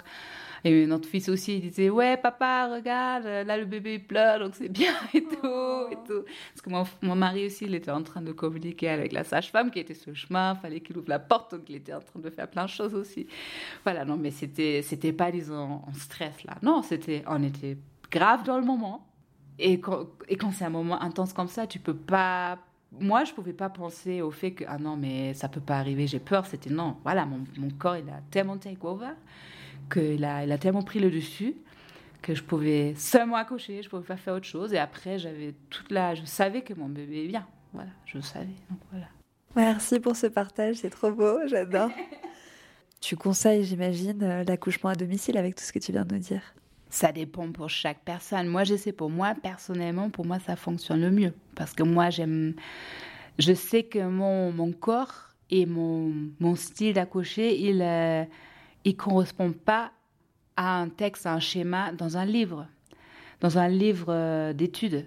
[0.64, 4.68] Et notre fils aussi, il disait Ouais, papa, regarde, là le bébé pleure, donc c'est
[4.68, 6.24] bien et tout, et tout.
[6.52, 9.70] Parce que mon, mon, mari aussi, il était en train de communiquer avec la sage-femme
[9.70, 12.20] qui était sur le chemin, fallait qu'il ouvre la porte, donc il était en train
[12.20, 13.26] de faire plein de choses aussi.
[13.84, 16.56] Voilà, non, mais c'était, c'était pas, disons, en stress là.
[16.62, 17.78] Non, c'était, on était
[18.10, 19.04] grave dans le moment.
[19.60, 22.58] Et quand, et quand c'est un moment intense comme ça, tu peux pas
[23.00, 26.06] moi, je pouvais pas penser au fait que, ah non, mais ça peut pas arriver,
[26.06, 26.46] j'ai peur.
[26.46, 29.10] C'était non, voilà, mon, mon corps, il a tellement take over
[29.92, 31.54] qu'il a, il a tellement pris le dessus
[32.22, 34.72] que je pouvais seulement accoucher, je pouvais pas faire autre chose.
[34.74, 37.46] Et après, j'avais toute la, je savais que mon bébé est bien.
[37.72, 38.46] Voilà, je savais.
[38.70, 39.06] Donc voilà.
[39.56, 41.90] Merci pour ce partage, c'est trop beau, j'adore.
[43.00, 46.20] tu conseilles, j'imagine, euh, l'accouchement à domicile avec tout ce que tu viens de nous
[46.20, 46.42] dire?
[46.90, 48.46] Ça dépend pour chaque personne.
[48.46, 51.34] Moi, je sais pour moi, personnellement, pour moi, ça fonctionne le mieux.
[51.54, 52.54] Parce que moi, j'aime.
[53.38, 57.82] Je sais que mon, mon corps et mon, mon style d'accoucher, il.
[57.82, 58.24] Euh,
[58.84, 59.92] il correspond pas
[60.56, 62.66] à un texte, à un schéma dans un livre,
[63.40, 65.06] dans un livre euh, d'études.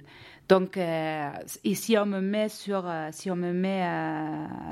[0.49, 1.29] Donc, euh,
[1.63, 3.81] et si on me met sur, euh, si on me met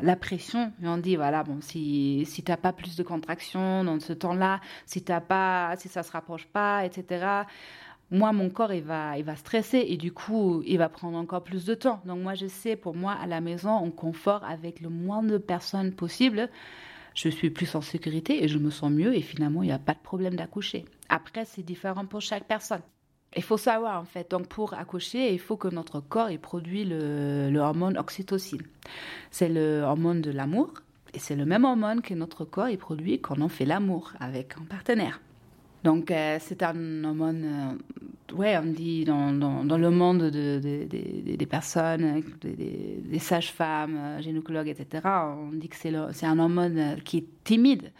[0.01, 3.99] la pression, et on dit voilà bon, si si t'as pas plus de contractions dans
[3.99, 7.43] ce temps-là, si t'as pas, si ça se rapproche pas, etc.
[8.11, 11.43] Moi, mon corps, il va, il va stresser et du coup, il va prendre encore
[11.43, 12.01] plus de temps.
[12.05, 15.37] Donc, moi, je sais, pour moi, à la maison, on confort avec le moins de
[15.37, 16.49] personnes possible
[17.13, 19.79] je suis plus en sécurité et je me sens mieux et finalement, il n'y a
[19.79, 20.85] pas de problème d'accoucher.
[21.09, 22.81] Après, c'est différent pour chaque personne.
[23.35, 26.83] Il faut savoir en fait, donc pour accoucher, il faut que notre corps ait produit
[26.85, 28.63] le, hormone oxytocine.
[29.29, 30.73] C'est le hormone de l'amour
[31.13, 34.55] et c'est le même hormone que notre corps ait produit quand on fait l'amour avec
[34.59, 35.21] un partenaire.
[35.83, 37.77] Donc euh, c'est un hormone,
[38.31, 44.67] euh, ouais, on dit dans, dans, le monde de, des personnes, des, sages-femmes, euh, gynécologues,
[44.67, 47.91] etc., on dit que c'est un hormone qui est timide.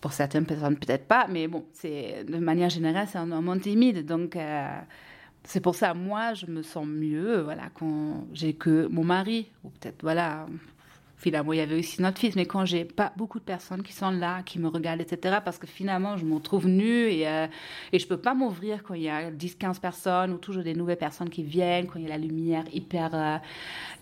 [0.00, 4.04] Pour certaines personnes, peut-être pas, mais bon, de manière générale, c'est un hormone timide.
[4.04, 4.36] Donc
[5.44, 9.70] c'est pour ça, moi, je me sens mieux, voilà, quand j'ai que mon mari, ou
[9.70, 10.46] peut-être, voilà,
[11.24, 12.36] finalement, il y avait aussi notre fils.
[12.36, 15.56] Mais quand j'ai pas beaucoup de personnes qui sont là, qui me regardent, etc., parce
[15.56, 17.46] que finalement, je me retrouve nue et, euh,
[17.92, 20.74] et je peux pas m'ouvrir quand il y a 10, 15 personnes ou toujours des
[20.74, 23.38] nouvelles personnes qui viennent, quand il y a la lumière hyper, euh,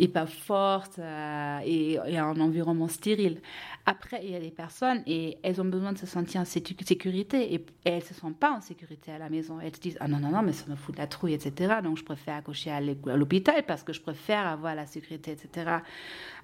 [0.01, 3.41] hyper forte euh, et, et, un environnement stérile.
[3.85, 7.55] Après, il y a des personnes et elles ont besoin de se sentir en sécurité
[7.55, 9.59] et, et elles se sentent pas en sécurité à la maison.
[9.61, 11.75] Elles se disent, ah non, non, non, mais ça me fout de la trouille, etc.
[11.83, 15.79] Donc, je préfère accoucher à l'hôpital parce que je préfère avoir la sécurité, etc.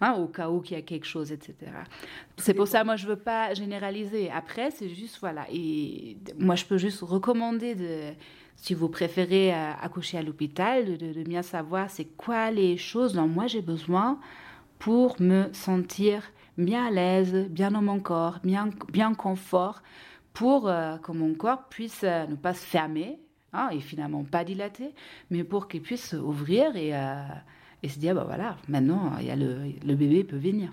[0.01, 1.55] Hein, au cas où qu'il y a quelque chose, etc.
[2.38, 4.31] C'est pour ça, moi, je veux pas généraliser.
[4.31, 5.46] Après, c'est juste, voilà.
[5.53, 8.14] Et moi, je peux juste recommander de
[8.57, 12.77] si vous préférez euh, accoucher à l'hôpital, de, de, de, bien savoir c'est quoi les
[12.77, 14.18] choses dont moi j'ai besoin
[14.81, 16.22] pour me sentir
[16.59, 19.83] bien à l'aise, bien dans mon corps, bien, bien confort,
[20.35, 23.18] pour euh, que mon corps puisse euh, ne pas se fermer
[23.53, 24.94] hein, et finalement pas dilater,
[25.31, 27.23] mais pour qu'il puisse ouvrir et, euh,
[27.83, 30.73] et, se dire, bah voilà, maintenant, il y a le, le bébé peut venir.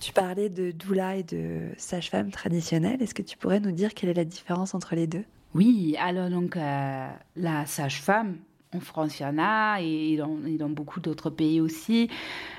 [0.00, 3.00] Tu parlais de doula et de sage-femme traditionnelle.
[3.00, 5.24] Est-ce que tu pourrais nous dire quelle est la différence entre les deux?
[5.54, 8.36] Oui, alors donc la sage-femme,
[8.74, 12.10] en France, il y en a, et dans, beaucoup d'autres pays aussi.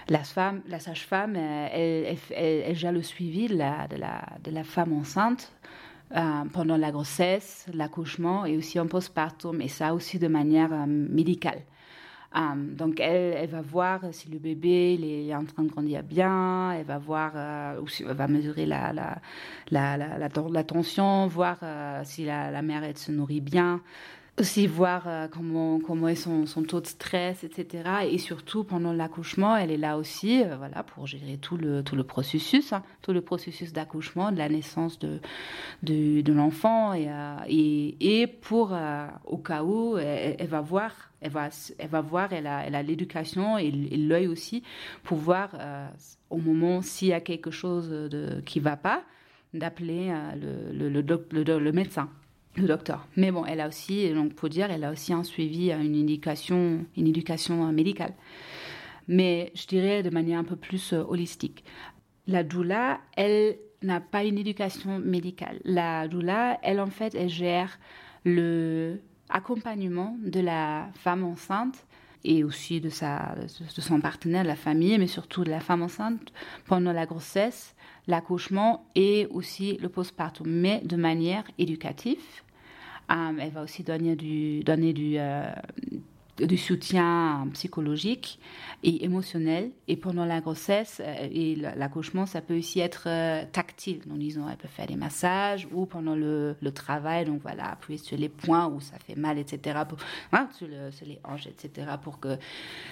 [0.10, 5.52] La, femme, la sage-femme, elle, elle, elle, elle, gère le suivi de la, femme enceinte
[6.16, 10.86] euh, pendant la grossesse, l'accouchement et aussi en postpartum, et ça aussi de manière euh,
[10.88, 11.62] médicale.
[12.78, 17.00] Donc elle, va voir si le bébé est, en train de grandir bien, elle va
[17.00, 19.20] voir, euh, va mesurer la,
[20.68, 23.82] tension, voir euh, si la mère elle se nourrit bien,
[24.40, 28.08] aussi voir euh, comment, comment est son, son taux de stress, etc.
[28.10, 31.96] Et surtout pendant l'accouchement, elle est là aussi, euh, voilà, pour gérer tout le, tout
[31.96, 35.20] le processus, hein, tout le processus d'accouchement, de la naissance de,
[35.82, 40.92] de, de l'enfant, et, euh, et, et, pour, euh, au cas où, elle, va voir,
[41.22, 44.62] elle va, elle va voir, elle a, elle a l'éducation et, l'œil aussi,
[45.04, 45.50] pour voir
[46.30, 49.04] au moment s'il y a quelque chose de, qui va pas,
[49.54, 52.10] d'appeler le, le, le, le, le médecin
[52.58, 53.08] le docteur.
[53.16, 56.86] Mais bon, elle a aussi, donc pour dire, elle a aussi un suivi, une éducation,
[56.96, 58.14] une éducation médicale.
[59.08, 61.64] Mais je dirais de manière un peu plus holistique.
[62.28, 65.60] La doula, elle n'a pas une éducation médicale.
[65.64, 67.80] La doula, elle en fait, elle gère
[68.26, 71.86] le accompagnement de la femme enceinte
[72.24, 75.82] et aussi de, sa, de son partenaire, de la famille, mais surtout de la femme
[75.82, 76.32] enceinte
[76.66, 77.76] pendant la grossesse,
[78.08, 82.22] l'accouchement et aussi le postpartum, mais de manière éducative
[83.10, 85.52] elle va aussi donner euh,
[86.40, 88.40] du soutien psychologique
[88.84, 89.72] et émotionnel.
[89.88, 94.02] Et pendant la grossesse euh, et l'accouchement, ça peut aussi être euh, tactile.
[94.06, 98.18] Donc, disons, elle peut faire des massages ou pendant le, travail, donc voilà, appuyer sur
[98.18, 99.80] les points où ça fait mal, etc.
[99.88, 99.98] Pour,
[100.34, 101.88] hein, sur, le, sur, les hanches, etc.
[102.04, 102.38] pour que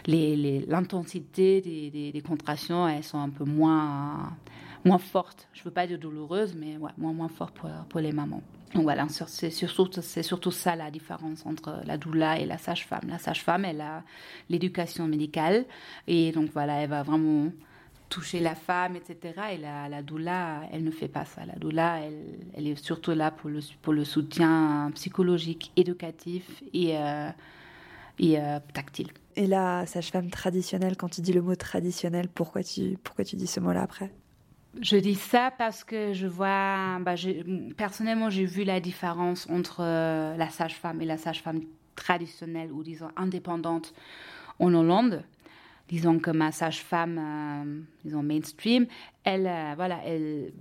[0.08, 4.36] l'intensité des, contractions, elles sont un peu moins,
[4.86, 5.48] moins fortes.
[5.54, 8.42] Je veux pas dire douloureuses, mais moins, moins pour, pour les mamans.
[8.74, 13.08] Donc voilà, c'est surtout, surtout ça la différence entre la doula et la sage-femme.
[13.08, 14.04] La sage-femme, elle a
[14.50, 15.66] l'éducation médicale
[16.08, 17.52] et donc voilà, elle va vraiment
[18.10, 19.34] toucher la femme, etc.
[19.54, 21.46] Et la, la doula, elle ne fait pas ça.
[21.46, 26.98] La doula, elle, elle est surtout là pour le, pour le soutien psychologique, éducatif et,
[26.98, 27.30] euh,
[28.20, 29.10] et euh, tactile.
[29.38, 33.48] Et la sage-femme traditionnelle, quand tu dis le mot traditionnel, pourquoi tu, pourquoi tu dis
[33.48, 34.12] ce mot-là après?
[34.82, 37.16] Je dis ça parce que je vois, bah,
[37.78, 41.62] personnellement, j'ai vu la différence entre euh, la sage-femme et la sage-femme
[41.96, 43.94] traditionnelle ou disons indépendante
[44.60, 45.24] en Hollande.
[45.88, 48.88] Disons que ma sage-femme, euh, disons mainstream,
[49.24, 50.52] elle, euh, voilà, elle,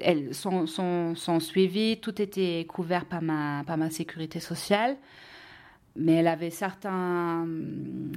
[0.00, 4.96] elle, son, son, son suivi, tout était couvert par ma, par ma sécurité sociale
[5.96, 7.46] mais elle avait certains,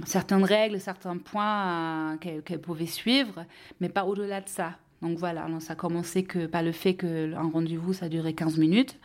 [0.05, 3.45] certaines règles, certains points euh, qu'elle qu pouvait suivre,
[3.79, 4.77] mais pas au-delà de ça.
[5.03, 8.57] Donc voilà, alors ça a commencé que par le fait qu'un rendez-vous, ça durait 15
[8.57, 8.97] minutes.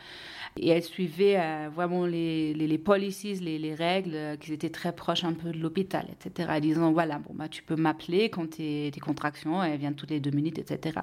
[0.56, 4.70] Et elle suivait euh, vraiment les, les, les policies, les, les règles, euh, qui étaient
[4.70, 6.60] très proches un peu de l'hôpital, etc.
[6.60, 10.20] Disant, voilà, bon, bah, tu peux m'appeler quand tes, tes contractions, elles viennent toutes les
[10.20, 11.00] deux minutes, etc.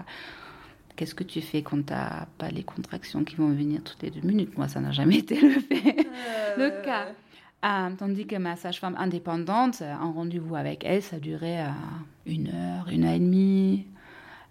[0.95, 4.11] Qu'est-ce que tu fais quand tu n'as pas les contractions qui vont venir toutes les
[4.11, 4.57] deux minutes?
[4.57, 6.69] Moi, ça n'a jamais été le, fait, euh...
[6.69, 7.07] le cas.
[7.65, 11.65] Euh, tandis que ma sage-femme indépendante, un rendez-vous avec elle, ça durait
[12.25, 13.85] une heure, une heure et demie,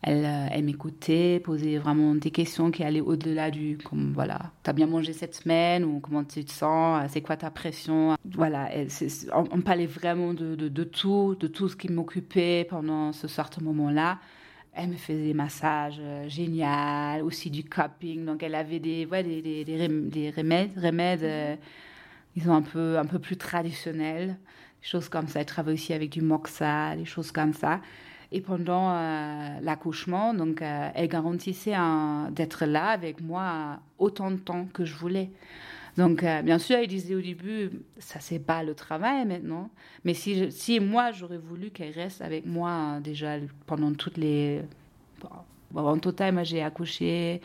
[0.07, 4.75] elle, euh, elle m'écoutait, posait vraiment des questions qui allaient au-delà du comme voilà, t'as
[4.75, 8.88] bien mangé cette semaine ou comment tu te sens, c'est quoi ta pression, voilà, elle,
[9.33, 13.62] on, on, parlait vraiment de, de, tout, de tout ce qui m'occupait pendant ce certain
[13.62, 14.19] moment-là.
[14.75, 19.23] Elle me faisait des massages euh, génial, aussi du cupping, donc elle avait des ouais,
[19.23, 21.57] des, des, des, des remèdes, remèdes euh,
[22.43, 24.37] sont un peu un peu plus traditionnels,
[24.83, 25.40] des choses comme ça.
[25.40, 27.81] Elle travaille aussi avec du moxa, des choses comme ça.
[28.35, 31.77] Et pendant euh, l'accouchement, donc, euh, elle garantissait
[32.33, 35.31] d'être là avec moi autant de temps que je voulais.
[35.97, 39.70] Donc, euh, bien sûr, elle disait au début, ça c'est pas le travail maintenant.
[40.05, 44.62] Mais si, si moi j'aurais voulu qu'elle reste avec moi déjà pendant toutes les.
[45.70, 47.40] Bon, en total, moi j'ai accouché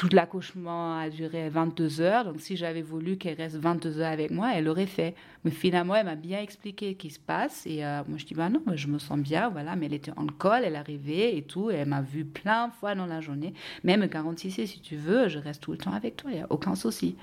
[0.00, 4.30] tout l'accouchement a duré 22 heures, donc si j'avais voulu qu'elle reste 22 heures avec
[4.30, 5.14] moi, elle l'aurait fait.
[5.44, 7.66] Mais finalement, elle m'a bien expliqué ce qui se passe.
[7.66, 9.76] Et euh, moi, je dis, bah non, je me sens bien, voilà.
[9.76, 11.70] Mais elle était en col, elle arrivait et tout.
[11.70, 13.52] Et elle m'a vu plein de fois dans la journée.
[13.84, 16.46] Même 46, si tu veux, je reste tout le temps avec toi, il n'y a
[16.48, 17.16] aucun souci.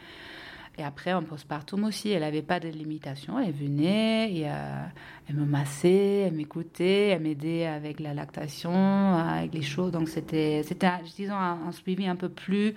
[0.80, 3.40] Et après, en postpartum aussi, elle n'avait pas de limitation.
[3.40, 4.84] Elle venait, euh,
[5.28, 9.92] elle me massait, elle m'écoutait, elle m'aidait avec la lactation, avec les choses.
[9.92, 12.76] Donc c'était, c'était disons, un, suivi un peu plus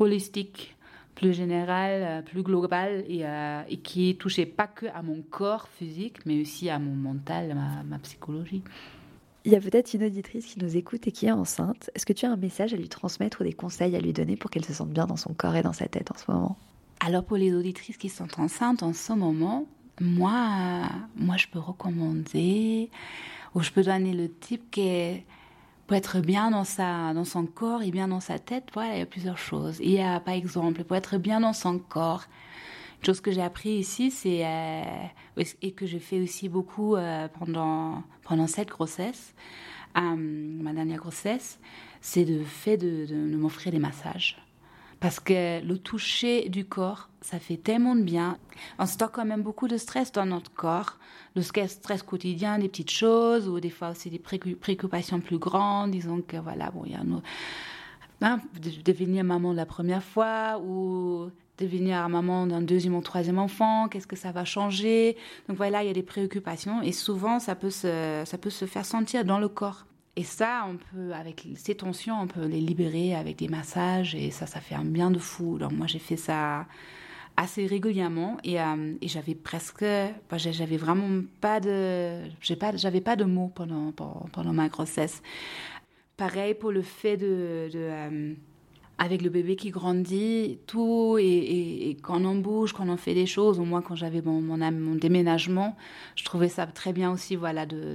[0.00, 0.76] holistique,
[1.14, 5.68] plus général, euh, plus global, et, euh, et, qui touchait pas que à mon corps
[5.68, 8.62] physique, mais aussi à mon mental, ma, ma psychologie.
[9.44, 11.88] Il y a peut-être une auditrice qui nous écoute et qui est enceinte.
[11.94, 14.36] Est-ce que tu as un message à lui transmettre ou des conseils à lui donner
[14.36, 16.58] pour qu'elle se sente bien dans son corps et dans sa tête en ce moment?
[17.00, 19.66] Alors pour les auditrices qui sont enceintes en ce moment,
[20.00, 22.90] moi, moi je peux recommander
[23.54, 25.26] ou je peux donner le type qui est
[25.86, 28.98] pour être bien dans, sa, dans son corps et bien dans sa tête, voilà, il
[28.98, 29.78] y a plusieurs choses.
[29.80, 32.24] Il y a par exemple, pour être bien dans son corps,
[33.00, 34.82] une chose que j'ai appris ici, c'est euh,
[35.62, 39.34] et que je fais aussi beaucoup euh, pendant pendant cette grossesse,
[39.96, 41.58] euh, ma dernière grossesse,
[42.02, 44.36] c'est le fait de, de m'offrir des massages.
[45.00, 48.36] Parce que le toucher du corps, ça fait tellement de bien.
[48.78, 50.98] On stocke quand même beaucoup de stress dans notre corps.
[51.36, 55.92] Le stress quotidien, des petites choses, ou des fois aussi des préoccupations plus grandes.
[55.92, 57.22] Disons que voilà, bon, il y a nos...
[58.20, 58.40] Hein,
[58.84, 64.16] devenir maman la première fois, ou devenir maman d'un deuxième ou troisième enfant, qu'est-ce que
[64.16, 65.16] ça va changer?
[65.48, 68.64] Donc voilà, il y a des préoccupations et souvent ça peut se, ça peut se
[68.64, 69.84] faire sentir dans le corps.
[70.18, 74.32] Et ça, on peut, avec ces tensions, on peut les libérer avec des massages et
[74.32, 75.58] ça, ça fait un bien de fou.
[75.58, 76.66] Donc moi, j'ai fait ça
[77.36, 79.84] assez régulièrement et, euh, et j'avais presque,
[80.36, 82.24] j'avais vraiment pas de,
[82.56, 85.22] pas, j'avais pas de mots pendant, pendant, ma grossesse.
[86.16, 88.34] Pareil pour le fait de, euh,
[88.98, 93.60] avec le bébé qui grandit, tout, et, quand on bouge, quand on fait des choses,
[93.60, 95.76] au moins quand j'avais mon, déménagement,
[96.16, 97.94] je trouvais ça très bien aussi, voilà, de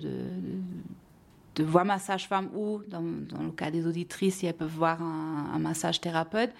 [1.55, 5.59] de voir ma sage-femme ou, dans, le cas des auditrices, si elles peuvent voir un,
[5.59, 6.51] massage thérapeute,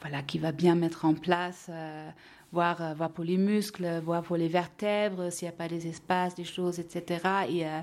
[0.00, 2.08] voilà, qui va bien mettre en place, euh,
[2.52, 5.86] voir, euh, voir pour les muscles, voir pour les vertèbres, s'il n'y a pas des
[5.86, 7.20] espaces, des choses, etc.
[7.48, 7.80] Et euh,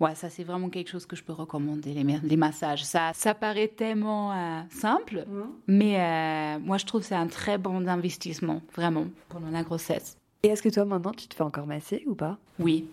[0.00, 2.84] ouais, ça c'est vraiment quelque chose que je peux recommander, les, les massages.
[2.84, 5.42] Ça, ça paraît tellement simple, mmh.
[5.66, 10.18] mais moi je trouve que c'est un très bon investissement, vraiment, pendant la grossesse.
[10.42, 12.38] Et est-ce que toi maintenant tu te fais encore masser ou pas?
[12.58, 12.86] Oui,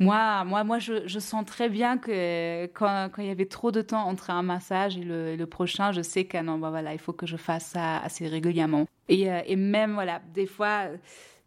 [0.00, 4.06] moi, moi, moi je, sens très bien que quand, il y avait trop de temps
[4.06, 7.12] entre un massage et le, le prochain, je sais que non, bah voilà, il faut
[7.12, 8.86] que je fasse ça assez régulièrement.
[9.08, 10.86] Et, euh, et même, voilà, des fois,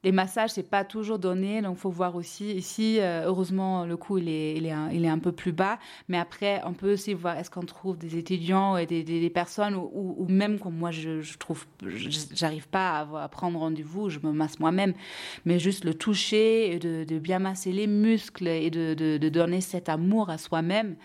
[0.03, 2.51] les massages, c'est pas toujours donné, donc faut voir aussi.
[2.51, 5.53] Ici, euh, heureusement, le coût il est, il est, un, il est un peu plus
[5.53, 5.79] bas,
[6.09, 9.75] mais après, on peut aussi voir est-ce qu'on trouve des étudiants et des, des, personnes
[9.75, 11.65] ou, ou, même comme moi, je, je trouve,
[12.33, 14.93] j'arrive pas à, à prendre rendez-vous, je me masse moi-même,
[15.45, 19.61] mais juste le toucher, de, de bien masser les muscles et de, de, de donner
[19.61, 20.95] cet amour à soi-même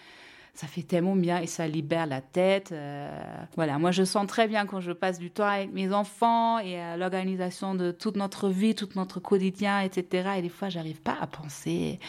[0.59, 2.73] ça fait tellement bien et ça libère la tête.
[2.73, 3.17] Euh,
[3.55, 6.81] voilà, moi je sens très bien quand je passe du temps avec mes enfants et
[6.81, 10.31] à l'organisation de toute notre vie, tout notre quotidien, etc.
[10.39, 12.01] Et des fois, j'arrive pas à penser.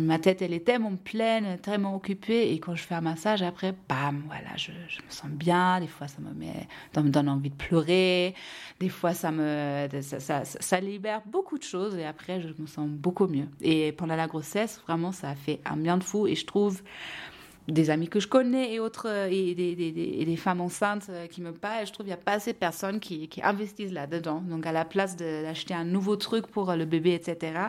[0.00, 2.52] ma tête, elle est tellement pleine, tellement occupée.
[2.52, 5.78] Et quand je fais un massage, après, bam, voilà, je, me sens bien.
[5.78, 8.34] Des fois, ça me met, ça me donne envie de pleurer.
[8.80, 11.94] Des fois, ça me, ça, ça libère beaucoup de choses.
[11.96, 13.46] Et après, je me sens beaucoup mieux.
[13.60, 16.26] Et pendant la grossesse, vraiment, ça a fait un bien de fou.
[16.26, 16.82] Et je trouve
[17.68, 21.26] des amis que je connais et autres, euh, et des, des, des, femmes enceintes euh,
[21.26, 21.86] qui me parlent.
[21.86, 24.40] Je trouve qu'il n'y a pas assez de personnes qui, qui investissent là-dedans.
[24.40, 27.68] Donc, à la place d'acheter un nouveau truc pour euh, le bébé, etc.,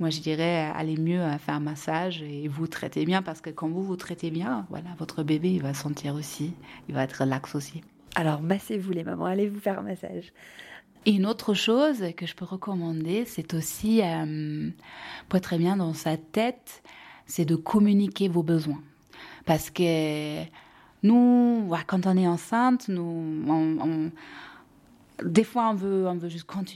[0.00, 3.68] moi, je dirais, allez mieux faire un massage et vous traitez bien parce que quand
[3.68, 6.52] vous vous traitez bien, voilà, votre bébé, il va sentir aussi,
[6.88, 7.82] il va être relax aussi.
[8.16, 10.32] Alors, massez-vous les mamans, allez vous faire un massage.
[11.06, 14.00] Et une autre chose que je peux recommander, c'est aussi,
[15.28, 16.82] pour être bien dans sa tête,
[17.26, 18.82] c'est de communiquer vos besoins.
[19.44, 20.44] Parce que
[21.02, 24.10] nous, quand on est enceinte, nous,
[25.22, 26.72] des fois, on veut, on veut juste continuer